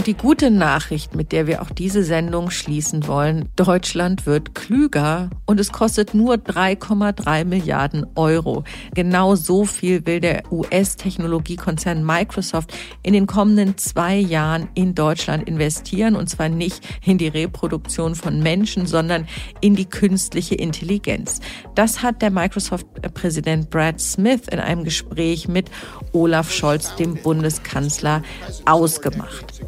Die 0.10 0.16
gute 0.16 0.50
Nachricht, 0.50 1.14
mit 1.14 1.32
der 1.32 1.46
wir 1.46 1.62
auch 1.62 1.70
diese 1.70 2.04
Sendung 2.04 2.50
schließen 2.50 3.06
wollen, 3.06 3.48
Deutschland 3.56 4.26
wird 4.26 4.56
klüger 4.56 5.30
und 5.46 5.60
es 5.60 5.72
kostet 5.72 6.16
nur 6.16 6.34
3,3 6.34 7.46
Milliarden 7.46 8.08
Euro. 8.16 8.64
Genau 8.96 9.36
so 9.36 9.66
viel 9.66 10.08
will 10.08 10.20
der 10.20 10.52
US-Technologiekonzern 10.52 12.04
Microsoft 12.04 12.74
in 13.04 13.14
den 13.14 13.28
kommenden 13.28 13.78
zwei 13.78 14.16
Jahren 14.16 14.70
in 14.74 14.96
Deutschland 14.96 15.48
investieren 15.48 16.16
und 16.16 16.28
zwar 16.28 16.50
nicht 16.50 16.84
in 17.06 17.20
die 17.20 17.28
Reproduktion 17.28 18.16
von 18.16 18.40
Menschen, 18.42 18.88
sondern 18.88 19.28
in 19.62 19.76
die 19.76 19.86
künstliche 19.86 20.56
Intelligenz. 20.56 21.40
Das 21.76 22.02
hat 22.02 22.24
der 22.24 22.32
Microsoft-Präsident 22.32 23.70
Brad 23.70 24.02
Smith 24.02 24.48
in 24.52 24.58
einem 24.58 24.86
Gespräch 24.86 25.48
mit 25.48 25.70
Olaf 26.14 26.52
Scholz, 26.52 26.96
dem 26.96 27.14
Bundeskanzler, 27.22 28.24
ausgemacht. 28.66 29.62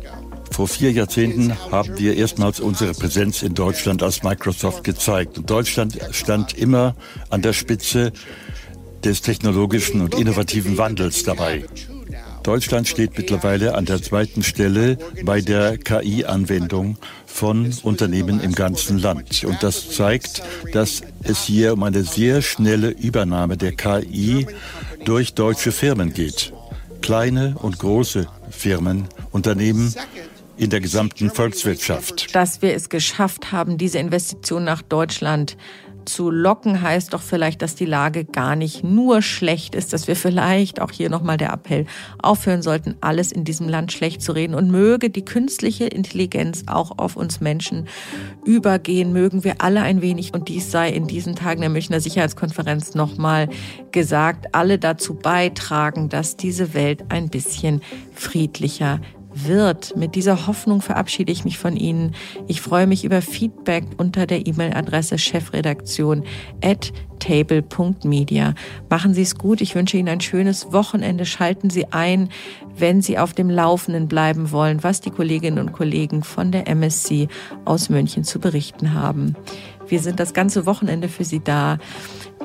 Vor 0.51 0.67
vier 0.67 0.91
Jahrzehnten 0.91 1.57
haben 1.71 1.97
wir 1.97 2.15
erstmals 2.15 2.59
unsere 2.59 2.93
Präsenz 2.93 3.41
in 3.41 3.53
Deutschland 3.53 4.03
als 4.03 4.21
Microsoft 4.21 4.83
gezeigt. 4.83 5.37
Und 5.37 5.49
Deutschland 5.49 5.97
stand 6.11 6.57
immer 6.57 6.95
an 7.29 7.41
der 7.41 7.53
Spitze 7.53 8.11
des 9.03 9.21
technologischen 9.21 10.01
und 10.01 10.13
innovativen 10.13 10.77
Wandels 10.77 11.23
dabei. 11.23 11.65
Deutschland 12.43 12.87
steht 12.87 13.17
mittlerweile 13.17 13.75
an 13.75 13.85
der 13.85 14.01
zweiten 14.01 14.41
Stelle 14.43 14.97
bei 15.23 15.41
der 15.41 15.77
KI-Anwendung 15.77 16.97
von 17.25 17.71
Unternehmen 17.83 18.41
im 18.41 18.53
ganzen 18.53 18.97
Land. 18.97 19.43
Und 19.43 19.61
das 19.61 19.91
zeigt, 19.91 20.41
dass 20.73 21.01
es 21.23 21.43
hier 21.43 21.73
um 21.73 21.83
eine 21.83 22.03
sehr 22.03 22.41
schnelle 22.41 22.89
Übernahme 22.89 23.57
der 23.57 23.73
KI 23.73 24.47
durch 25.05 25.33
deutsche 25.33 25.71
Firmen 25.71 26.13
geht. 26.13 26.51
Kleine 27.01 27.55
und 27.59 27.79
große 27.79 28.27
Firmen, 28.49 29.07
Unternehmen 29.31 29.93
in 30.61 30.69
der 30.69 30.79
gesamten 30.79 31.31
Volkswirtschaft. 31.31 32.35
Dass 32.35 32.61
wir 32.61 32.75
es 32.75 32.89
geschafft 32.89 33.51
haben, 33.51 33.79
diese 33.79 33.97
Investition 33.97 34.63
nach 34.63 34.83
Deutschland 34.83 35.57
zu 36.05 36.29
locken, 36.29 36.83
heißt 36.83 37.13
doch 37.13 37.21
vielleicht, 37.21 37.63
dass 37.63 37.73
die 37.73 37.85
Lage 37.85 38.25
gar 38.25 38.55
nicht 38.55 38.83
nur 38.83 39.23
schlecht 39.23 39.73
ist, 39.73 39.91
dass 39.91 40.07
wir 40.07 40.15
vielleicht 40.15 40.79
auch 40.79 40.91
hier 40.91 41.09
nochmal 41.09 41.37
der 41.37 41.51
Appell 41.51 41.87
aufhören 42.21 42.61
sollten, 42.61 42.95
alles 43.01 43.31
in 43.31 43.43
diesem 43.43 43.69
Land 43.69 43.91
schlecht 43.91 44.21
zu 44.21 44.33
reden 44.33 44.53
und 44.53 44.69
möge 44.69 45.09
die 45.09 45.25
künstliche 45.25 45.85
Intelligenz 45.85 46.63
auch 46.67 46.99
auf 46.99 47.15
uns 47.15 47.41
Menschen 47.41 47.87
übergehen, 48.45 49.13
mögen 49.13 49.43
wir 49.43 49.61
alle 49.63 49.81
ein 49.81 50.01
wenig, 50.03 50.31
und 50.33 50.47
dies 50.47 50.69
sei 50.69 50.89
in 50.89 51.07
diesen 51.07 51.35
Tagen 51.35 51.61
der 51.61 51.71
Münchner 51.71 52.01
Sicherheitskonferenz 52.01 52.93
nochmal 52.93 53.49
gesagt, 53.91 54.53
alle 54.53 54.77
dazu 54.77 55.15
beitragen, 55.15 56.09
dass 56.09 56.37
diese 56.37 56.75
Welt 56.75 57.05
ein 57.09 57.29
bisschen 57.29 57.81
friedlicher 58.13 58.99
wird. 59.33 59.95
Mit 59.95 60.15
dieser 60.15 60.47
Hoffnung 60.47 60.81
verabschiede 60.81 61.31
ich 61.31 61.45
mich 61.45 61.57
von 61.57 61.75
Ihnen. 61.75 62.15
Ich 62.47 62.61
freue 62.61 62.87
mich 62.87 63.03
über 63.03 63.21
Feedback 63.21 63.85
unter 63.97 64.25
der 64.25 64.45
E-Mail-Adresse 64.45 65.17
chefredaktion 65.17 66.23
at 66.63 66.91
table.media. 67.19 68.55
Machen 68.89 69.13
Sie 69.13 69.21
es 69.21 69.35
gut. 69.35 69.61
Ich 69.61 69.75
wünsche 69.75 69.97
Ihnen 69.97 70.09
ein 70.09 70.21
schönes 70.21 70.73
Wochenende. 70.73 71.25
Schalten 71.25 71.69
Sie 71.69 71.85
ein, 71.91 72.29
wenn 72.75 73.01
Sie 73.01 73.17
auf 73.17 73.33
dem 73.33 73.49
Laufenden 73.49 74.07
bleiben 74.07 74.51
wollen, 74.51 74.83
was 74.83 75.01
die 75.01 75.11
Kolleginnen 75.11 75.59
und 75.59 75.71
Kollegen 75.71 76.23
von 76.23 76.51
der 76.51 76.67
MSC 76.67 77.27
aus 77.65 77.89
München 77.89 78.23
zu 78.23 78.39
berichten 78.39 78.93
haben. 78.93 79.35
Wir 79.87 79.99
sind 79.99 80.19
das 80.19 80.33
ganze 80.33 80.65
Wochenende 80.65 81.09
für 81.09 81.23
Sie 81.23 81.41
da. 81.41 81.77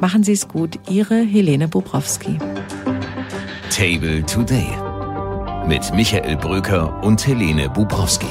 Machen 0.00 0.24
Sie 0.24 0.32
es 0.32 0.48
gut. 0.48 0.78
Ihre 0.90 1.22
Helene 1.22 1.68
Bobrowski. 1.68 2.38
Table 3.70 4.24
Today 4.26 4.85
mit 5.66 5.92
Michael 5.94 6.36
Bröker 6.36 7.02
und 7.02 7.26
Helene 7.26 7.68
Bubrowski. 7.68 8.26